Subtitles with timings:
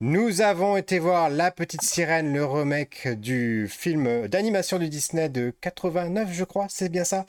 [0.00, 5.54] Nous avons été voir La Petite Sirène, le remake du film d'animation du Disney de
[5.62, 7.24] 89, je crois, c'est bien ça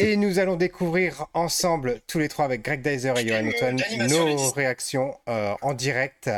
[0.00, 4.50] et nous allons découvrir ensemble, tous les trois avec Greg Dyser et Johan Antoine, nos
[4.50, 6.28] réactions euh, en direct.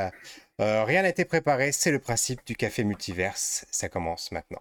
[0.61, 3.65] Euh, rien n'a été préparé, c'est le principe du café multiverse.
[3.71, 4.61] Ça commence maintenant.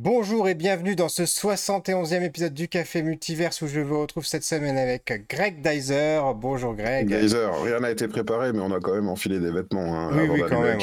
[0.00, 4.44] Bonjour et bienvenue dans ce 71e épisode du Café Multiverse où je vous retrouve cette
[4.44, 6.20] semaine avec Greg Dyser.
[6.36, 7.08] Bonjour Greg.
[7.08, 9.92] Dyser, rien n'a été préparé mais on a quand même enfilé des vêtements.
[9.98, 10.78] Hein, oui, oui, quand même.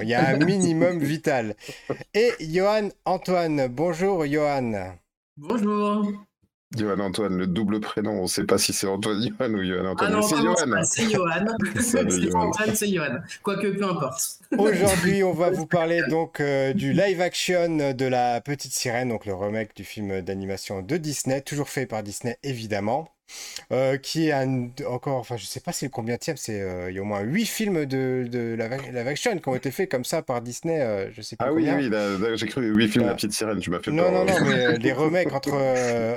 [0.00, 1.56] Il y a un minimum vital.
[2.14, 3.68] Et Johan Antoine.
[3.68, 4.94] Bonjour Johan.
[5.36, 6.10] Bonjour.
[6.76, 9.86] Johan Antoine, le double prénom, on ne sait pas si c'est Antoine Johan ou Johan
[9.86, 10.10] Antoine.
[10.12, 10.82] Ah non, c'est Johan.
[10.84, 11.44] C'est Johan.
[11.80, 13.18] c'est pas Antoine, c'est Johan.
[13.42, 14.38] Quoique, peu importe.
[14.56, 19.26] Aujourd'hui, on va vous parler donc euh, du live action de La Petite Sirène, donc
[19.26, 23.08] le remake du film d'animation de Disney, toujours fait par Disney évidemment.
[23.72, 26.98] Euh, qui est un, encore, enfin je sais pas c'est combien c'est, euh, il y
[26.98, 30.04] a au moins 8 films de, de la, la action qui ont été faits comme
[30.04, 31.90] ça par Disney, euh, je sais pas Ah oui, oui,
[32.34, 34.12] j'ai cru 8 films de La Petite Sirène, tu m'as fait non, peur.
[34.12, 35.54] Non, non, mais les remakes entre,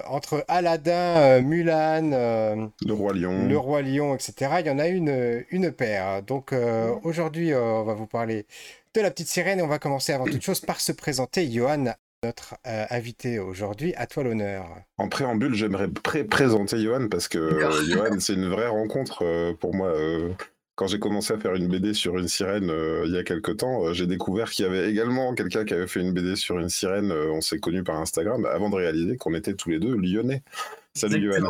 [0.09, 5.45] entre Aladdin, Mulan, Le Roi Lion, Le Roi Lion, etc., il y en a une,
[5.49, 6.21] une paire.
[6.23, 6.53] Donc
[7.03, 8.45] aujourd'hui, on va vous parler
[8.93, 11.49] de La Petite Sirène et on va commencer avant toute chose par se présenter.
[11.49, 13.93] Johan, notre euh, invité aujourd'hui.
[13.95, 14.65] À toi l'honneur.
[14.97, 19.75] En préambule, j'aimerais présenter Johan parce que euh, Johan, c'est une vraie rencontre euh, pour
[19.75, 19.93] moi.
[20.75, 22.71] quand j'ai commencé à faire une BD sur une sirène
[23.05, 26.01] il y a quelques temps, j'ai découvert qu'il y avait également quelqu'un qui avait fait
[26.01, 27.11] une BD sur une sirène.
[27.11, 30.43] on s'est connus par Instagram avant de réaliser qu'on était tous les deux lyonnais.
[30.93, 31.49] Salut Johan.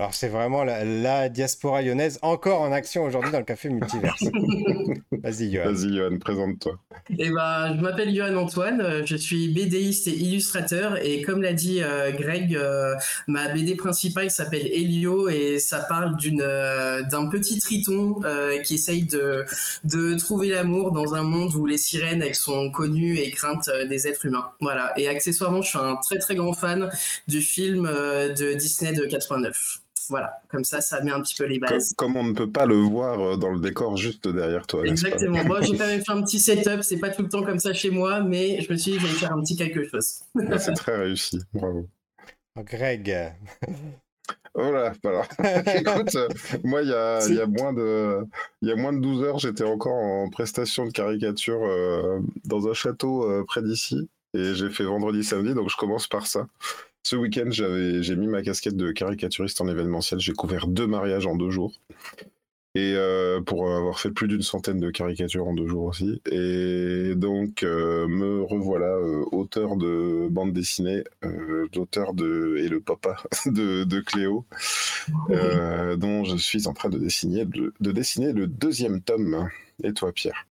[0.00, 4.22] Alors c'est vraiment la, diaspora lyonnaise encore en action aujourd'hui dans le café multiverse.
[5.12, 5.74] Vas-y Johan.
[5.74, 6.78] Vas-y Johan, présente-toi.
[7.18, 11.52] Eh ben, je m'appelle Johan Antoine, euh, je suis BDiste et illustrateur et comme l'a
[11.52, 12.94] dit euh, Greg, euh,
[13.26, 18.22] ma BD principale s'appelle Helio et ça parle d'une d'un petit triton
[18.64, 19.44] qui essaye de
[19.84, 24.08] de trouver l'amour dans un monde où les sirènes elles sont connues et craintes des
[24.08, 24.48] êtres humains.
[24.62, 24.98] Voilà.
[24.98, 26.88] Et accessoirement, je suis un très très grand fan
[27.28, 31.58] du film de Disney de 89 voilà, comme ça, ça met un petit peu les
[31.58, 31.94] bases.
[31.96, 34.84] Comme, on ne peut pas le voir euh, dans le décor juste derrière toi.
[34.84, 35.42] Exactement.
[35.44, 36.82] Moi, j'ai quand même fait un petit setup.
[36.82, 39.06] C'est pas tout le temps comme ça chez moi, mais je me suis dit, je
[39.06, 40.20] vais faire un petit quelque chose.
[40.58, 41.40] C'est très réussi.
[41.54, 41.88] Bravo.
[42.56, 43.34] Oh, Greg.
[44.54, 45.26] Oh là, alors,
[45.76, 46.16] écoute,
[46.64, 48.26] moi, il y a, y, a moins de,
[48.62, 52.72] y a moins de 12 heures, j'étais encore en prestation de caricature euh, dans un
[52.72, 54.10] château euh, près d'ici.
[54.34, 56.48] Et j'ai fait vendredi, samedi, donc je commence par ça.
[57.02, 60.20] Ce week-end, j'ai mis ma casquette de caricaturiste en événementiel.
[60.20, 61.72] J'ai couvert deux mariages en deux jours.
[62.76, 66.22] Et euh, pour avoir fait plus d'une centaine de caricatures en deux jours aussi.
[66.30, 71.02] Et donc, euh, me revoilà euh, auteur de bande dessinée,
[71.74, 74.46] l'auteur de et le papa de, de Cléo,
[75.96, 79.48] dont je suis en train de dessiner, de dessiner le deuxième tome.
[79.82, 80.46] Et toi, Pierre?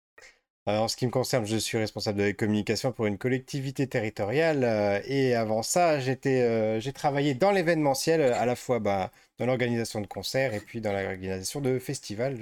[0.67, 4.65] En ce qui me concerne, je suis responsable de la communication pour une collectivité territoriale.
[4.65, 10.01] Euh, et avant ça, euh, j'ai travaillé dans l'événementiel, à la fois bah, dans l'organisation
[10.01, 12.39] de concerts et puis dans l'organisation de festivals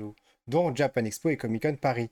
[0.49, 2.09] dont Japan Expo et Comic Con Paris.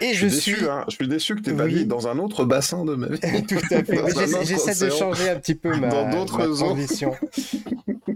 [0.00, 0.84] Et je, suis, déçu, hein.
[0.88, 1.86] je suis déçu que tu pas oui.
[1.86, 3.20] dans un autre bassin de ma vie.
[3.46, 4.44] Tout à fait.
[4.44, 7.14] J'essaie de changer un petit peu ma, dans d'autres transition.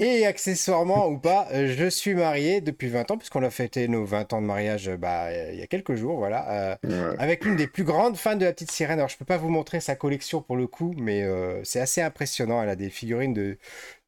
[0.00, 4.32] Et accessoirement ou pas, je suis marié depuis 20 ans, puisqu'on a fêté nos 20
[4.32, 7.84] ans de mariage bah, il y a quelques jours, voilà, euh, avec l'une des plus
[7.84, 8.98] grandes fans de la petite sirène.
[8.98, 12.00] Alors, je peux pas vous montrer sa collection pour le coup, mais euh, c'est assez
[12.02, 12.62] impressionnant.
[12.62, 13.58] Elle a des figurines de,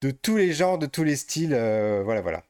[0.02, 1.54] de tous les genres, de tous les styles.
[1.54, 2.42] Euh, voilà, voilà.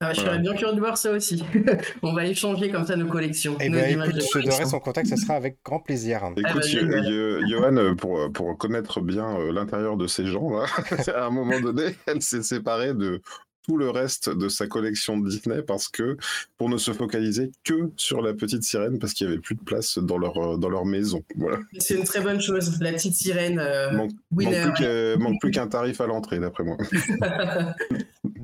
[0.00, 1.42] Ah, je serais bien curieux de voir ça aussi.
[2.02, 3.56] On va échanger comme ça nos collections.
[3.60, 6.20] Eh ben, écoute, je donnerai son contact, ça sera avec grand plaisir.
[6.36, 10.66] Écoute, ah, bah, Johan, pour, pour connaître bien euh, l'intérieur de ces gens, là,
[11.16, 13.20] à un moment donné, elle s'est séparée de
[13.66, 16.16] tout le reste de sa collection de Disney parce que
[16.56, 19.62] pour ne se focaliser que sur la petite sirène parce qu'il n'y avait plus de
[19.62, 21.24] place dans leur, euh, dans leur maison.
[21.34, 21.58] Voilà.
[21.78, 23.58] C'est une très bonne chose, la petite sirène.
[23.58, 26.76] Euh, manque, manque plus qu'un tarif à l'entrée, d'après moi.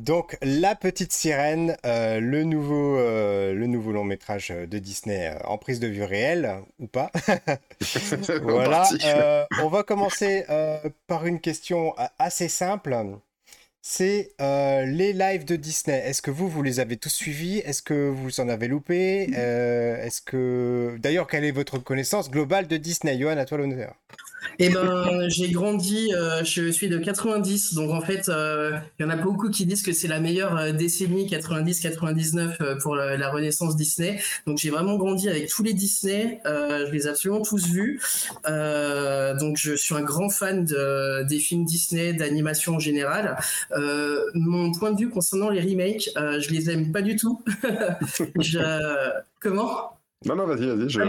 [0.05, 5.81] Donc, La Petite Sirène, euh, le, nouveau, le nouveau long métrage de Disney en prise
[5.81, 7.11] de vue réelle, ou pas.
[8.43, 8.87] voilà.
[9.63, 10.45] on va commencer
[11.07, 12.95] par une question assez simple
[13.87, 15.99] c'est euh, les lives de Disney.
[16.07, 17.59] Est-ce que vous, vous les avez tous suivis?
[17.59, 19.29] Est-ce que vous en avez loupé?
[19.37, 20.97] Euh, Est-ce que...
[21.01, 23.19] D'ailleurs, quelle est votre connaissance globale de Disney?
[23.19, 23.95] Johan, à toi l'honneur.
[24.59, 29.07] Eh ben, j'ai grandi, euh, je suis de 90, donc en fait, euh, il y
[29.07, 33.77] en a beaucoup qui disent que c'est la meilleure euh, décennie 90-99 pour la, renaissance
[33.77, 34.21] Disney.
[34.47, 38.01] Donc j'ai vraiment grandi avec tous les Disney, je les ai absolument tous vus.
[38.45, 43.37] donc je suis un grand fan de, des films Disney, d'animation en général.
[44.35, 47.43] mon point de vue concernant les remakes, je les aime pas du tout.
[49.41, 49.95] Comment?
[50.27, 50.89] Non, non, vas-y, vas-y.
[50.89, 51.01] Je...
[51.01, 51.07] Ah,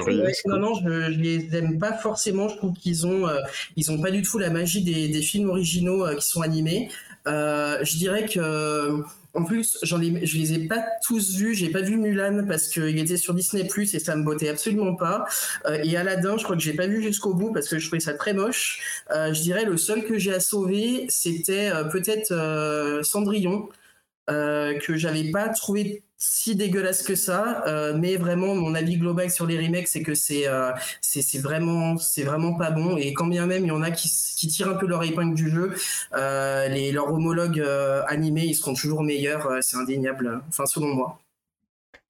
[0.47, 2.47] non, non, je, je, les aime pas forcément.
[2.49, 3.39] Je trouve qu'ils ont, euh,
[3.75, 6.89] ils ont pas du tout la magie des, des films originaux euh, qui sont animés.
[7.27, 9.01] Euh, je dirais que,
[9.33, 11.55] en plus, j'en ai, je les ai pas tous vus.
[11.55, 14.95] J'ai pas vu Mulan parce qu'il était sur Disney Plus et ça me bottait absolument
[14.95, 15.25] pas.
[15.83, 18.13] et Aladdin, je crois que j'ai pas vu jusqu'au bout parce que je trouvais ça
[18.13, 19.03] très moche.
[19.09, 23.69] je dirais le seul que j'ai à sauver, c'était peut-être Cendrillon.
[24.27, 29.45] que j'avais pas trouvé si dégueulasse que ça, euh, mais vraiment mon avis global sur
[29.45, 33.45] les remakes c'est que c'est euh, c'est vraiment c'est vraiment pas bon et quand bien
[33.45, 35.75] même il y en a qui, qui tirent un peu leur épingle du jeu,
[36.13, 37.63] euh, les leurs homologues
[38.07, 41.19] animés ils seront toujours meilleurs, c'est indéniable, enfin selon moi.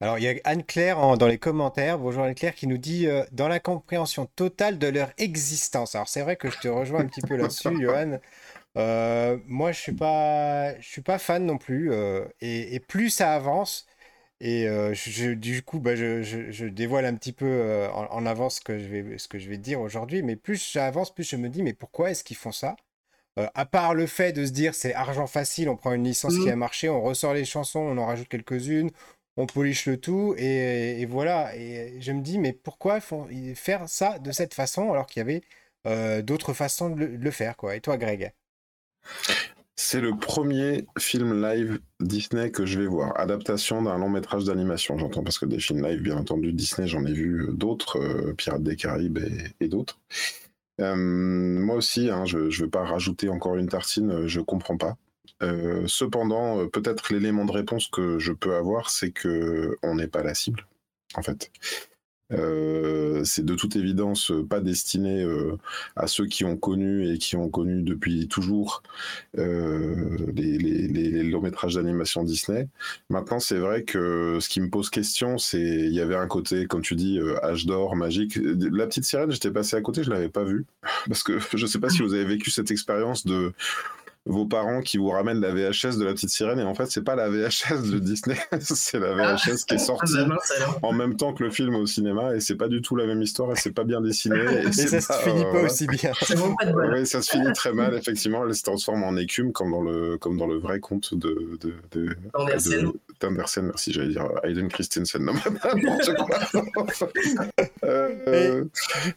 [0.01, 3.62] Alors, il y a Anne-Claire dans les commentaires, bonjour Anne-Claire, qui nous dit dans la
[3.62, 5.95] compréhension totale de leur existence.
[5.95, 8.19] Alors, c'est vrai que je te rejoins un petit peu là-dessus, Johan.
[9.47, 11.94] moi, je suis pas, je suis pas fan non plus.
[12.41, 13.88] et, plus ça avance,
[14.47, 14.94] et euh,
[15.36, 19.18] du coup, bah, je, dévoile un petit peu euh, en, avance ce que je vais,
[19.18, 20.21] ce que je vais dire aujourd'hui.
[20.21, 22.75] Mais plus j'avance, plus je me dis, mais pourquoi est-ce qu'ils font ça?
[23.39, 26.36] Euh, À part le fait de se dire, c'est argent facile, on prend une licence
[26.36, 26.51] qui mmh.
[26.51, 28.92] a marché, on ressort les chansons, on en rajoute quelques-unes,
[29.36, 31.56] on polish le tout, et, voilà.
[31.56, 35.41] Et je me dis, mais pourquoi font, faire ça de cette façon alors qu'il y
[35.86, 37.75] avait d'autres façons de le, de le, faire quoi?
[37.75, 38.31] Et toi, Greg?
[39.75, 43.19] C'est le premier film live Disney que je vais voir.
[43.19, 47.06] Adaptation d'un long métrage d'animation, j'entends, parce que des films live, bien entendu, Disney, j'en
[47.06, 49.19] ai vu d'autres, euh, Pirates des Caraïbes
[49.60, 50.00] et, d'autres.
[50.80, 54.95] Euh, moi aussi, hein, je ne veux pas rajouter encore une tartine, je comprends pas.
[55.44, 60.24] Euh, cependant, peut-être l'élément de réponse que je peux avoir, c'est que on n'est pas
[60.24, 60.66] la cible,
[61.16, 61.51] en fait.
[62.31, 65.57] Euh, c'est de toute évidence euh, pas destiné euh,
[65.95, 68.81] à ceux qui ont connu et qui ont connu depuis toujours
[69.36, 72.68] les, longs métrages d'animation Disney.
[73.10, 76.66] Maintenant, c'est vrai que ce qui me pose question, c'est il y avait un côté,
[76.66, 78.38] comme tu dis, âge d'or, magique.
[78.38, 80.66] La petite sirène, j'étais passé à côté, je l'avais pas vue
[81.07, 83.54] parce que je sais pas si vous avez vécu cette expérience de
[84.25, 86.60] vos parents qui vous ramènent la VHS de la petite sirène.
[86.60, 89.51] Et en fait c'est pas la VHS de Disney c'est la VHS ah.
[89.68, 90.38] qui est sortie ah, bah
[90.81, 92.36] en même temps que le film au cinéma.
[92.36, 94.39] Et c'est pas du tout la même histoire et c'est pas bien dessiné.
[94.66, 96.12] Et, ça se finit pas aussi bien.
[96.94, 98.45] Oui ça se finit très mal effectivement.
[98.45, 101.74] Elle se transforme en écume comme dans le comme dans le vrai conte de de,
[101.92, 102.16] de,
[103.19, 103.66] d'Andersen.
[103.66, 105.24] Merci j'allais dire Hayden Christensen.
[105.24, 106.86] Non n'importe quoi.
[107.83, 108.66] Euh,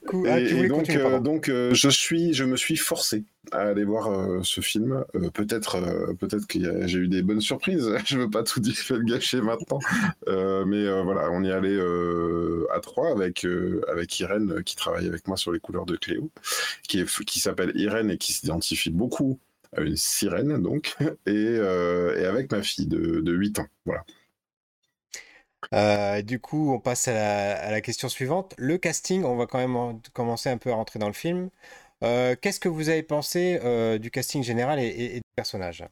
[0.06, 3.84] coup, ah, et, donc, euh, donc euh, je suis je me suis forcé à aller
[3.84, 7.90] voir ce film euh, peut-être euh, peut-être que j'ai eu des bonnes surprises.
[8.06, 9.78] Je veux pas tout dire, le gâcher maintenant.
[10.28, 11.78] Euh, mais voilà, on y allait
[12.74, 13.46] à trois avec
[13.88, 16.30] avec Irène qui travaille avec moi sur les couleurs de Cléo,
[16.82, 19.38] qui qui s'appelle Irène et qui s'identifie beaucoup
[19.76, 20.96] à une sirène donc,
[21.26, 23.66] et, et avec ma fille de, de 8 ans.
[23.84, 24.04] Voilà.
[26.22, 28.54] du coup, on passe à la, question suivante.
[28.58, 31.50] Le casting, on va quand même commencer un peu à rentrer dans le film.
[32.04, 35.84] Euh, qu'est-ce que vous avez pensé euh, du casting général et, du personnage?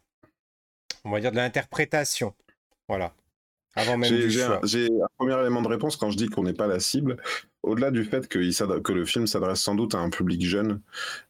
[1.05, 2.35] On va dire de l'interprétation.
[2.89, 3.13] Voilà.
[3.79, 6.81] Avant même J'ai un, premier élément de réponse quand je dis qu'on n'est pas la
[6.81, 7.19] cible.
[7.63, 10.81] Au-delà du fait que, que le film s'adresse sans doute à un public jeune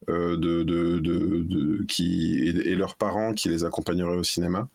[0.08, 4.68] euh, de, de, qui, et, leurs parents qui les accompagneraient au cinéma,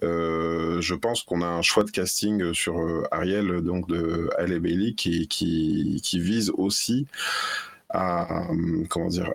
[0.00, 5.28] je pense qu'on a un choix de casting sur Ariel, donc de Halle Bailey, qui,
[5.28, 7.06] qui, qui vise aussi
[7.92, 9.32] comment dire,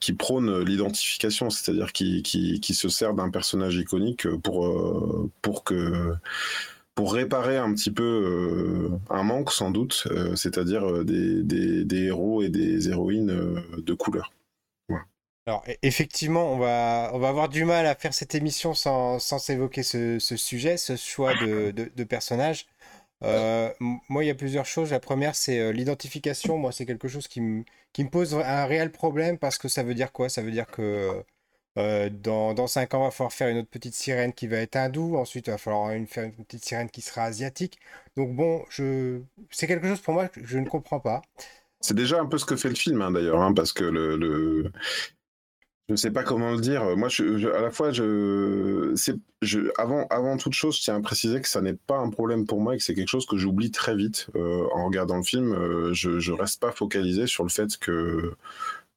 [0.00, 6.14] qui prône l'identification, c'est-à-dire qui, qui, se sert d'un personnage iconique pour, euh, pour que
[6.94, 11.42] pour réparer un petit peu euh, un manque sans doute, euh, c'est-à-dire des,
[11.84, 14.32] des, héros et des héroïnes de couleur.
[15.46, 19.18] Alors e-, effectivement, on va, on va avoir du mal à faire cette émission sans,
[19.18, 22.66] sans évoquer ce, ce, sujet, ce choix de, de, de personnages.
[23.22, 23.70] Euh,
[24.08, 24.90] moi, il y a plusieurs choses.
[24.90, 26.58] La première, c'est euh, l'identification.
[26.58, 27.64] Moi, c'est quelque chose qui me,
[28.10, 30.28] pose un réel problème parce que ça veut dire quoi?
[30.28, 31.22] Ça veut dire que
[31.78, 34.58] euh, dans, dans 5 ans, il va falloir faire une autre petite sirène qui va
[34.58, 35.16] être hindoue.
[35.16, 37.78] Ensuite, il va falloir faire une petite sirène qui sera asiatique.
[38.16, 38.64] Donc, bon,
[39.50, 41.22] c'est quelque chose pour moi que je ne comprends pas.
[41.80, 44.70] C'est déjà un peu ce que fait le film, hein, d'ailleurs, hein, parce que le,
[45.90, 46.96] je ne sais pas comment le dire.
[46.96, 48.94] Moi, je, à la fois, je,
[49.42, 52.46] je, avant, avant toute chose, je tiens à préciser que ça n'est pas un problème
[52.46, 55.24] pour moi et que c'est quelque chose que j'oublie très vite euh, en regardant le
[55.24, 55.52] film.
[55.52, 58.34] Euh, je, ne reste pas focalisé sur le fait que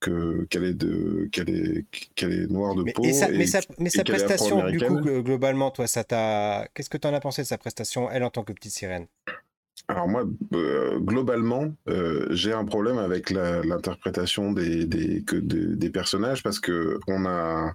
[0.02, 3.02] que qu'elle est de qu'elle est qu'elle est noire de mais, peau.
[3.02, 3.28] mais sa,
[3.80, 6.68] mais sa prestation, du coup, globalement, toi, ça t'a.
[6.76, 9.08] Qu'est-ce que tu en as pensé de sa prestation, elle en tant que petite sirène?
[9.88, 10.24] Alors moi,
[11.00, 11.76] globalement,
[12.30, 17.74] j'ai un problème avec l'interprétation des, des, des, personnages parce que on a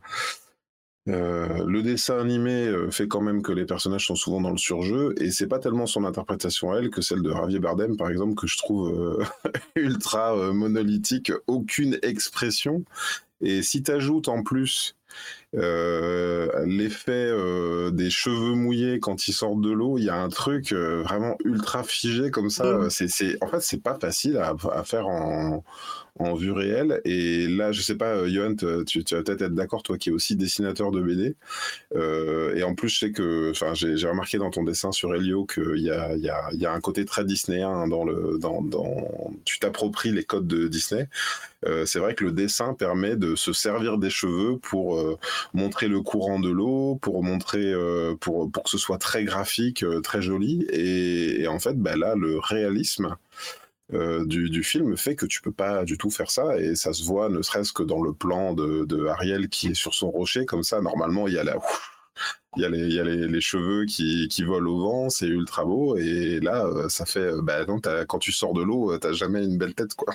[1.08, 4.58] euh, le dessin animé euh, fait quand même que les personnages sont souvent dans le
[4.58, 8.10] surjeu et c'est pas tellement son interprétation à elle que celle de Javier Bardem par
[8.10, 9.24] exemple que je trouve euh,
[9.76, 12.84] ultra monolithique, aucune expression.
[13.40, 14.96] Et si tu ajoutes en plus
[15.52, 17.32] l'effet
[17.92, 21.82] des cheveux mouillés quand ils sortent de l'eau, il y a un truc vraiment ultra
[21.82, 22.64] figé comme ça.
[22.64, 22.90] Mmh.
[22.90, 25.62] C'est, en fait, c'est pas facile à, à faire en,
[26.18, 27.00] en vue réelle.
[27.04, 30.12] Et là, je sais pas, euh, Johan, tu, vas peut-être être, d'accord, toi qui es
[30.12, 31.36] aussi dessinateur de BD.
[31.96, 35.46] Euh, et en plus, je sais que, enfin, j'ai remarqué dans ton dessin sur Helio
[35.46, 39.32] qu'il y a, y, a, y a un côté très disneyen dans le, dans, dans
[39.44, 41.08] tu t'appropries les codes de Disney.
[41.66, 45.18] Euh, c'est vrai que le dessin permet de se servir des cheveux pour
[45.54, 47.72] montrer le courant de l'eau, pour montrer,
[48.20, 50.66] pour, pour que ce soit très graphique, très joli.
[50.70, 53.16] Et, et en fait, bah, là, le réalisme,
[53.94, 57.04] euh, du, film fait que tu peux pas du tout faire ça et ça se
[57.04, 60.62] voit ne serait-ce que dans le plan de, Ariel qui est sur son rocher comme
[60.62, 61.56] ça normalement il y a la
[62.56, 65.96] il les, il y a les, cheveux qui, volent au vent, c'est ultra beau.
[65.96, 67.30] Et là, euh, ça fait.
[67.42, 70.14] Bah, non, quand tu sors de l'eau, t'as jamais une belle tête, quoi.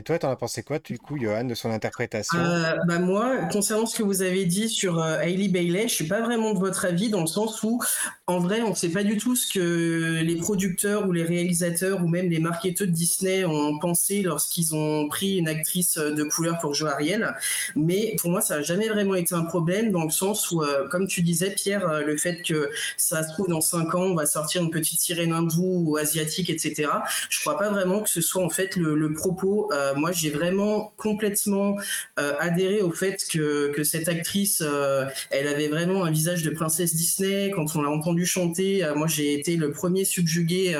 [0.00, 2.38] Et toi, t'en as pensé quoi, du coup, Johan, de son interprétation?
[2.38, 6.06] Euh, bah Moi, concernant ce que vous avez dit sur euh, Hailey Bailey, je suis
[6.06, 7.82] pas vraiment de votre avis dans le sens où,
[8.26, 12.02] en vrai, on ne sait pas du tout ce que les producteurs ou les réalisateurs
[12.02, 16.58] ou même les marketeurs de Disney ont pensé lorsqu'ils ont pris une actrice de couleur
[16.60, 17.34] pour jouer Ariel.
[17.76, 20.88] Mais pour moi, ça n'a jamais vraiment été un problème dans le sens où, euh,
[20.88, 24.14] comme tu disais, Pierre, euh, le fait que ça se trouve dans 5 ans, on
[24.14, 26.88] va sortir une petite sirène hindoue ou asiatique, etc.
[27.28, 30.92] Je crois pas vraiment que ce soit en fait le, propos euh, moi, j'ai vraiment
[30.96, 31.76] complètement
[32.18, 36.94] euh, adhéré au fait que, cette actrice, euh, elle avait vraiment un visage de princesse
[36.94, 37.50] Disney.
[37.50, 40.78] Quand on l'a entendu chanter, moi, j'ai été le premier subjugué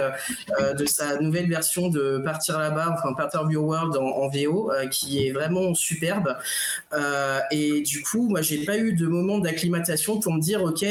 [0.78, 5.32] de sa nouvelle version de Partir là-bas, enfin Partir Your World en, VO, qui est
[5.32, 6.36] vraiment superbe.
[7.50, 10.84] et du coup, moi, j'ai pas eu de moment d'acclimatation pour me dire, ok,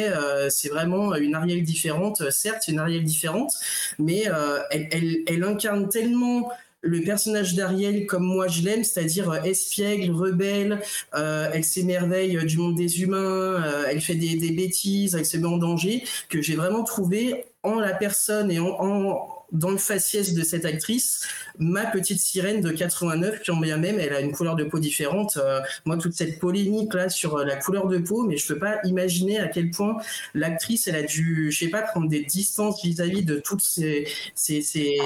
[0.50, 2.30] c'est vraiment une Ariel différente.
[2.32, 3.54] Certes, c'est une Ariel différente,
[4.00, 4.26] mais
[4.72, 6.50] elle incarne tellement
[6.82, 10.82] le personnage d'Ariel comme moi je l'aime, c'est-à-dire euh, espiègle, rebelle,
[11.16, 15.48] euh, elle s'émerveille euh, du monde des humains, elle fait des, bêtises, elle se met
[15.48, 20.44] en danger, que j'ai vraiment trouvé en la personne et en dans le faciès de
[20.44, 21.28] cette actrice,
[21.58, 24.80] ma petite sirène de 89, qui en bien même, elle a une couleur de peau
[24.80, 25.38] différente.
[25.38, 28.60] Euh, moi, toute cette polémique là sur euh, la couleur de peau, mais je peux
[28.60, 29.98] pas imaginer à quel point
[30.34, 34.62] l'actrice, elle a dû, je sais pas, prendre des distances vis-à-vis de toutes ces, ces,
[34.62, 35.00] ces,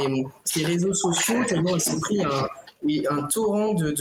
[0.63, 2.19] réseaux sociaux, tellement elle s'est pris
[2.87, 3.91] et un torrent de,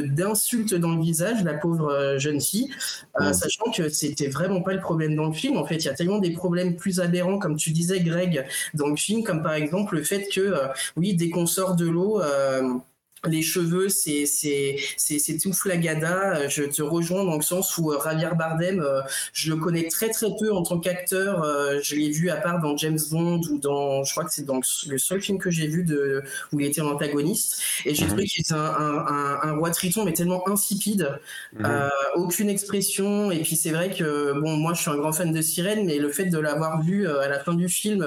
[0.00, 2.70] d'insultes dans le visage, la pauvre euh, jeune fille,
[3.20, 5.56] euh, sachant que c'était vraiment pas le problème dans le film.
[5.56, 8.88] En fait, il y a tellement des problèmes plus aberrants, comme tu disais, Greg, dans
[8.88, 12.20] le film, comme par exemple le fait que, euh, oui, dès qu'on sort de l'eau,
[13.26, 16.48] les cheveux, c'est c'est c'est tout flagada.
[16.48, 20.08] Je te rejoins dans le sens où euh, Javier Bardem, euh, je le connais très
[20.08, 21.42] très peu en tant qu'acteur.
[21.42, 24.46] Euh, je l'ai vu à part dans James Bond ou dans, je crois que c'est
[24.46, 26.22] dans le seul film que j'ai vu de
[26.52, 27.60] où il était l'antagoniste.
[27.84, 28.08] Et j'ai mhm.
[28.08, 31.18] trouvé qu'il était un, un, un, roi triton mais tellement insipide,
[31.52, 31.90] mhm.
[32.14, 33.30] aucune expression.
[33.30, 35.98] Et puis c'est vrai que bon, moi je suis un grand fan de Sirène, mais
[35.98, 38.06] le fait de l'avoir vu à la fin du film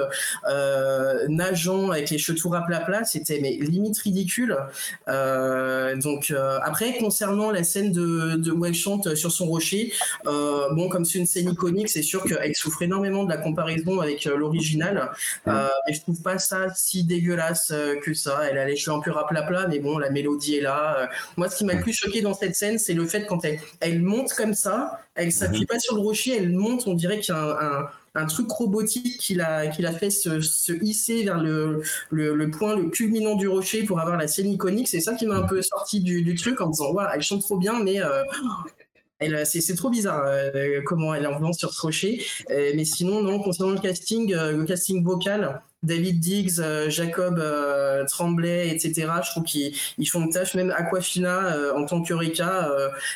[1.30, 4.58] nageant avec les cheveux tout plat c'était mais limite ridicule.
[5.08, 9.94] Euh, donc euh, après concernant la scène de, de où elle chante sur son rocher,
[10.28, 14.00] euh, bon comme c'est une scène iconique, c'est sûr qu'elle souffre énormément de la comparaison
[14.00, 15.12] avec l'original.
[15.48, 18.42] et je trouve pas ça si dégueulasse que ça.
[18.50, 21.10] Elle a les cheveux un peu plat mais bon la mélodie est là.
[21.38, 23.60] moi ce qui m'a le plus choqué dans cette scène, c'est le fait quand elle,
[23.80, 25.68] elle monte comme ça, elle s'appuie mhm.
[25.68, 27.88] pas sur le rocher, elle monte, on dirait qu'il y a un un
[28.28, 32.90] truc robotique qu'il a, qu'il a fait se, se hisser vers le, le, point le
[32.90, 34.88] culminant du rocher pour avoir la scène iconique.
[34.88, 37.58] C'est ça qui m'a un peu sorti du, truc en disant, ouais, elle chante trop
[37.58, 42.24] bien, mais euh, c'est trop bizarre euh, comment elle est en sur ce rocher.
[42.52, 48.06] Euh, mais sinon, non, concernant le casting, le casting vocal, David Diggs, euh, Jacob euh,
[48.06, 49.12] Tremblay, etc.
[49.24, 50.56] Je trouve qu'ils font une tâche.
[50.56, 52.70] Même Aquafina euh, en tant qu'Eureka,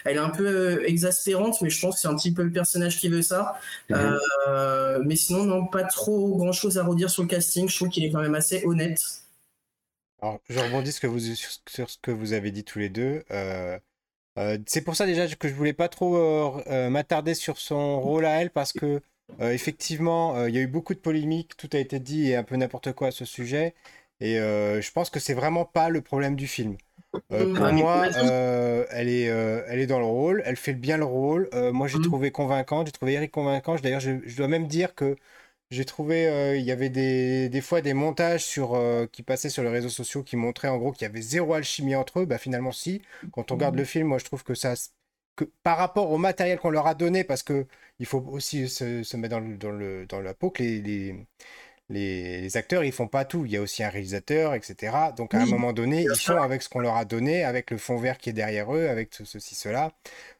[0.04, 3.00] elle est un peu exaspérante, mais je pense que c'est un petit peu le personnage
[3.00, 3.60] qui veut ça.
[3.90, 4.20] Mhm.
[5.06, 7.70] mais sinon, non, pas trop grand chose à redire sur le casting.
[7.70, 9.00] Je trouve qu'il est quand même assez honnête.
[10.22, 13.24] Alors, je rebondis ce que vous, sur ce que vous avez dit tous les deux.
[14.66, 18.50] c'est pour ça déjà que je voulais pas trop m'attarder sur son rôle à elle
[18.50, 19.02] parce que
[19.40, 22.36] euh, effectivement, euh, il y a eu beaucoup de polémiques, tout a été dit et
[22.36, 23.76] un peu n'importe quoi à ce sujet.
[24.20, 26.78] Et euh, je pense que c'est vraiment pas le problème du film.
[27.30, 28.08] pour moi,
[28.92, 31.50] elle, est, elle est dans le rôle, elle fait bien le rôle.
[31.74, 32.04] moi, j'ai mm.
[32.04, 33.76] trouvé convaincant, j'ai trouvé Eric convaincant.
[33.76, 35.16] D'ailleurs, je, dois même dire que
[35.70, 38.80] j'ai trouvé, il y avait des, des, fois des montages sur,
[39.12, 41.96] qui passaient sur les réseaux sociaux qui montraient en gros qu'il y avait zéro alchimie
[41.96, 42.26] entre eux.
[42.26, 43.02] Bah, finalement, si.
[43.32, 43.80] Quand on regarde mm.
[43.80, 44.74] le film, moi, je trouve que ça,
[45.38, 47.66] que par rapport au matériel qu'on leur a donné, parce que
[48.00, 51.16] il faut aussi se, mettre dans, le, dans, la peau que les,
[51.90, 53.46] les, acteurs, ils font pas tout.
[53.46, 54.96] Il y a aussi un réalisateur, etc.
[55.16, 57.78] Donc à un moment donné, ils font avec ce qu'on leur a donné, avec le
[57.78, 59.94] fond vert qui est derrière eux, avec ceci, cela.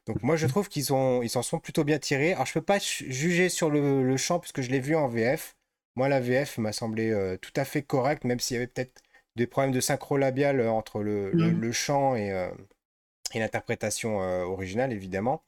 [0.06, 0.50] Donc moi, je mmh.
[0.50, 0.82] trouve qu'ils
[1.22, 2.34] ils s'en sont plutôt bien tirés.
[2.34, 5.56] Alors je peux pas juger sur le, le chant, puisque je l'ai vu en VF.
[5.96, 9.02] Moi, la VF m'a semblé euh, tout à fait correcte, même s'il y avait peut-être
[9.34, 11.72] des problèmes de synchro labial euh, entre le, mmh.
[11.72, 12.50] chant et, euh,
[13.34, 15.42] et l'interprétation originale, évidemment.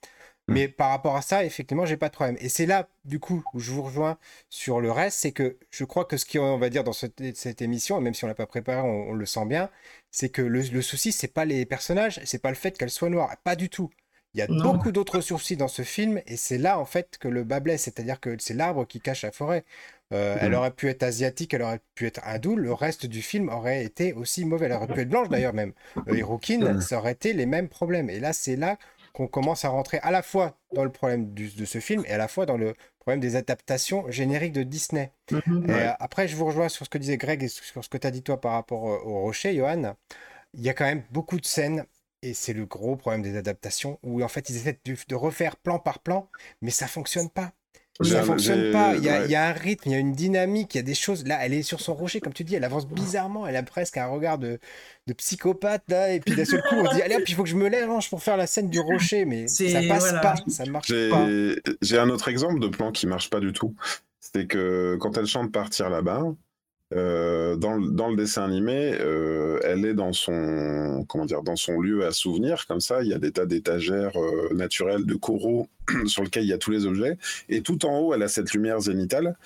[0.51, 0.53] Mm.
[0.55, 2.37] Mais par rapport à ça, effectivement, j'ai pas de problème.
[2.41, 4.19] Et c'est là, du coup, où je vous rejoins
[4.49, 7.21] sur le reste, c'est que je crois que ce qu'on va dire dans cette,
[7.63, 9.71] émission, et même si on l'a pas préparé, on, le sent bien,
[10.11, 13.11] c'est que le, le souci, c'est pas les personnages, c'est pas le fait qu'elles soient
[13.11, 13.91] noires, pas du tout.
[14.35, 17.27] Il y a beaucoup d'autres soucis dans ce film, et c'est là, en fait, que
[17.27, 19.65] le bas blesse, c'est-à-dire que c'est l'arbre qui cache la forêt.
[20.13, 20.55] Euh, elle mm.
[20.55, 24.13] aurait pu être asiatique, elle aurait pu être hindoue, le reste du film aurait été
[24.13, 24.67] aussi mauvais.
[24.67, 25.73] Elle aurait pu être blanche d'ailleurs même.
[26.09, 26.81] Euh, mm.
[26.81, 28.11] ça aurait été les mêmes problèmes.
[28.11, 28.77] Et là, c'est là
[29.13, 32.19] qu'on commence à rentrer à la fois dans le problème de ce film et à
[32.19, 35.13] la fois dans le problème des adaptations génériques de Disney.
[35.31, 35.67] Mhm.
[35.69, 38.07] Euh, après, je vous rejoins sur ce que disait Greg et sur ce que tu
[38.07, 39.95] as dit toi par rapport au Rocher, Johan.
[40.55, 41.85] Il y a quand même beaucoup de scènes
[42.23, 45.79] et c'est le gros problème des adaptations où en fait ils essaient de refaire plan
[45.79, 46.29] par plan,
[46.61, 47.53] mais ça fonctionne pas.
[48.03, 48.95] Ça fonctionne pas.
[48.97, 51.27] Il y, a, un rythme, il y a une dynamique, il y a des choses.
[51.27, 53.47] Là, elle est sur son rocher, comme tu dis, elle avance bizarrement.
[53.47, 54.59] Elle a presque un regard de,
[55.17, 56.13] psychopathe, là.
[56.13, 57.89] Et puis d'un seul coup, on dit Allez hop, il faut que je me lève
[58.09, 59.25] pour faire la scène du rocher.
[59.25, 61.27] Mais ça passe pas, ça marche pas.
[61.83, 63.75] J'ai un autre exemple de plan qui marche pas du tout.
[64.21, 66.23] C'est que quand elle chante Partir là-bas,
[66.93, 72.05] euh, dans, le dessin animé, euh, elle est dans son comment dire dans son lieu
[72.05, 73.03] à souvenir comme ça.
[73.03, 75.69] Il y a des tas d'étagères euh, naturelles de coraux
[76.07, 77.17] sur lesquels il y a tous les objets.
[77.49, 79.37] Et tout en haut, elle a cette lumière zénitale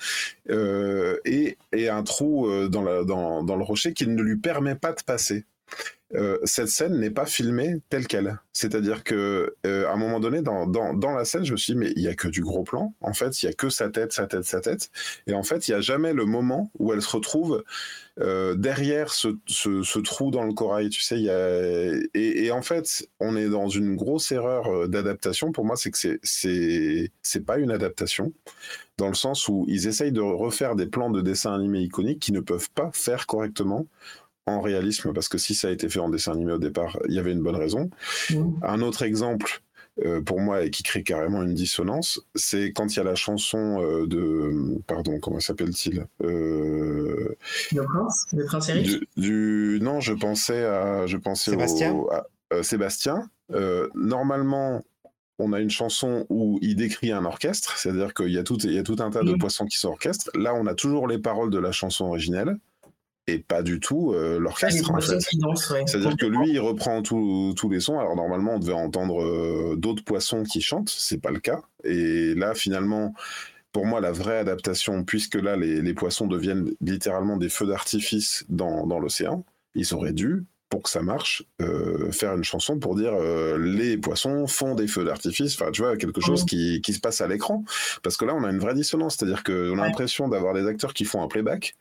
[0.49, 5.45] et, un trou dans le rocher qui ne lui permet pas de passer.
[6.13, 8.39] Euh, cette scène n'est pas filmée telle qu'elle.
[8.53, 11.79] C'est-à-dire que euh, à un moment donné, dans, dans, la scène, je me suis dit,
[11.79, 12.93] mais il y a que du gros plan.
[13.01, 14.91] En fait, il y a que sa tête, sa tête, sa tête.
[15.25, 17.63] Et en fait, il y a jamais le moment où elle se retrouve
[18.19, 20.89] euh, derrière ce, ce, trou dans le corail.
[20.89, 21.91] Tu sais, y a...
[22.13, 25.51] et, en fait, on est dans une grosse erreur d'adaptation.
[25.51, 28.31] Pour moi, c'est que c'est c'est c'est pas une adaptation
[28.97, 32.31] dans le sens où ils essayent de refaire des plans de dessin animé iconiques qui
[32.31, 33.87] ne peuvent pas faire correctement
[34.47, 37.15] en réalisme, parce que si ça a été fait en dessin animé au départ, il
[37.15, 37.89] y avait une bonne raison.
[38.29, 38.51] Mm.
[38.61, 39.61] Un autre exemple,
[40.05, 43.15] euh, pour moi, et qui crée carrément une dissonance, c'est quand il y a la
[43.15, 44.77] chanson euh, de...
[44.87, 47.35] Pardon, comment s'appelle-t-il euh,
[47.71, 48.27] Le prince?
[48.33, 49.07] Le prince Eric?
[49.17, 51.07] du, Non, je pensais à...
[51.07, 53.29] Je pensais Sébastien à, Sébastien.
[53.95, 54.83] normalement,
[55.39, 58.73] on a une chanson où il décrit un orchestre, c'est-à-dire qu'il y, a tout, il
[58.73, 59.39] y a tout un tas de mm.
[59.39, 60.29] poissons qui sont orchestres.
[60.35, 62.57] Là, on a toujours les paroles de la chanson originelle
[63.27, 65.19] et pas du tout euh, l'orchestre en fait.
[65.19, 67.99] C'est-à-dire que lui, il reprend tous les sons.
[67.99, 71.61] Alors normalement, on devait entendre euh, d'autres poissons qui chantent, c'est pas le cas.
[71.83, 73.13] Et là, finalement,
[73.71, 78.85] pour moi, la vraie adaptation, puisque là, les, poissons deviennent littéralement des feux d'artifice dans,
[78.99, 83.13] l'océan, ils auraient dû, pour que ça marche, euh, faire une chanson pour dire
[83.57, 85.59] les poissons font des feux d'artifice.
[85.59, 87.63] Enfin, tu vois, quelque chose qui, qui se passe à l'écran.
[88.01, 89.17] Parce que là, on a une vraie dissonance.
[89.17, 91.75] C'est-à-dire qu'on a l'impression d'avoir des acteurs qui font un playback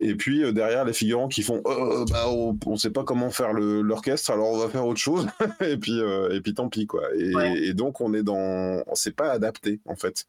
[0.00, 3.30] et puis euh, derrière, les figurants qui font oh, bah, on ne sait pas comment
[3.30, 5.28] faire l'orchestre, alors on va faire autre chose.
[5.60, 6.86] et, puis, euh, et puis tant pis.
[6.86, 7.02] quoi.
[7.16, 8.82] Et, donc on est dans.
[8.94, 10.26] C'est pas adapté en fait.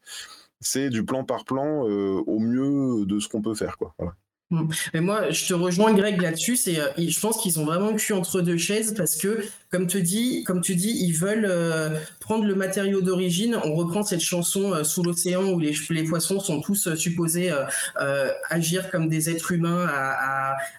[0.60, 3.76] C'est du plan par plan euh, au mieux de ce qu'on peut faire.
[3.76, 3.94] quoi.
[3.98, 4.14] Voilà.
[4.50, 6.56] Mais moi, je te rejoins Greg là-dessus.
[6.56, 10.44] C'est, je pense qu'ils ont vraiment cul entre deux chaises parce que comme, te dis,
[10.44, 13.58] comme tu dis, ils veulent euh, prendre le matériau d'origine.
[13.64, 17.50] On reprend cette chanson euh, Sous l'océan où les, les, poissons sont tous euh, supposés
[18.50, 19.88] agir comme des êtres humains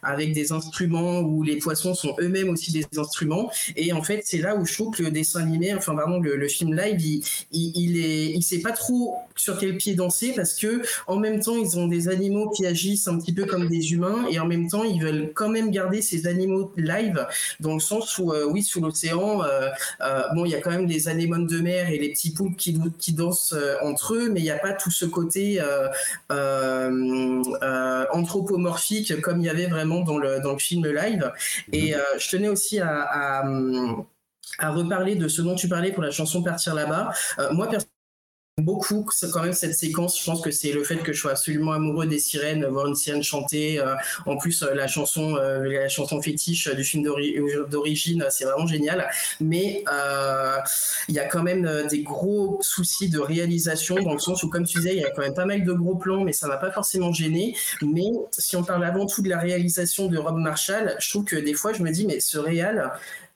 [0.01, 3.51] avec des instruments, où les poissons sont eux-mêmes aussi des instruments.
[3.75, 6.47] Et en fait, c'est là où je trouve que le dessin animé, enfin vraiment le,
[6.47, 10.81] film live, il, il, est, il sait pas trop sur quel pied danser parce que
[11.07, 14.25] en même temps, ils ont des animaux qui agissent un petit peu comme des humains
[14.29, 17.25] et en même temps, ils veulent quand même garder ces animaux live
[17.59, 19.69] dans le sens où, oui, sous l'océan, euh,
[20.01, 22.57] euh, bon, il y a quand même les anémones de mer et les petits poulpes
[22.57, 25.61] qui, qui dansent euh, entre eux, mais il n'y a pas tout ce côté
[28.13, 31.31] anthropomorphique comme il y avait vraiment dans le, dans le film live.
[31.71, 32.01] Et mhm.
[32.17, 33.43] je tenais aussi à,
[34.59, 37.11] à reparler de ce dont tu parlais pour la chanson Partir là-bas.
[37.51, 37.67] moi,
[38.61, 40.17] beaucoup quand même cette séquence.
[40.17, 42.95] Je pense que c'est le fait que je sois absolument amoureux des sirènes, voir une
[42.95, 43.79] sirène chanter.
[43.79, 47.03] Euh, en plus, euh, la chanson, euh, la chanson fétiche du film
[47.69, 49.09] d'origine, c'est vraiment génial.
[49.41, 49.83] Mais
[51.09, 54.65] il y a quand même des gros soucis de réalisation dans le sens où, comme
[54.65, 56.57] tu disais, il y a quand même pas mal de gros plans, mais ça m'a
[56.57, 57.57] pas forcément gêné.
[57.81, 61.35] Mais si on parle avant tout de la réalisation de Rob Marshall, je trouve que
[61.35, 62.93] des fois, je me dis, mais ce réal,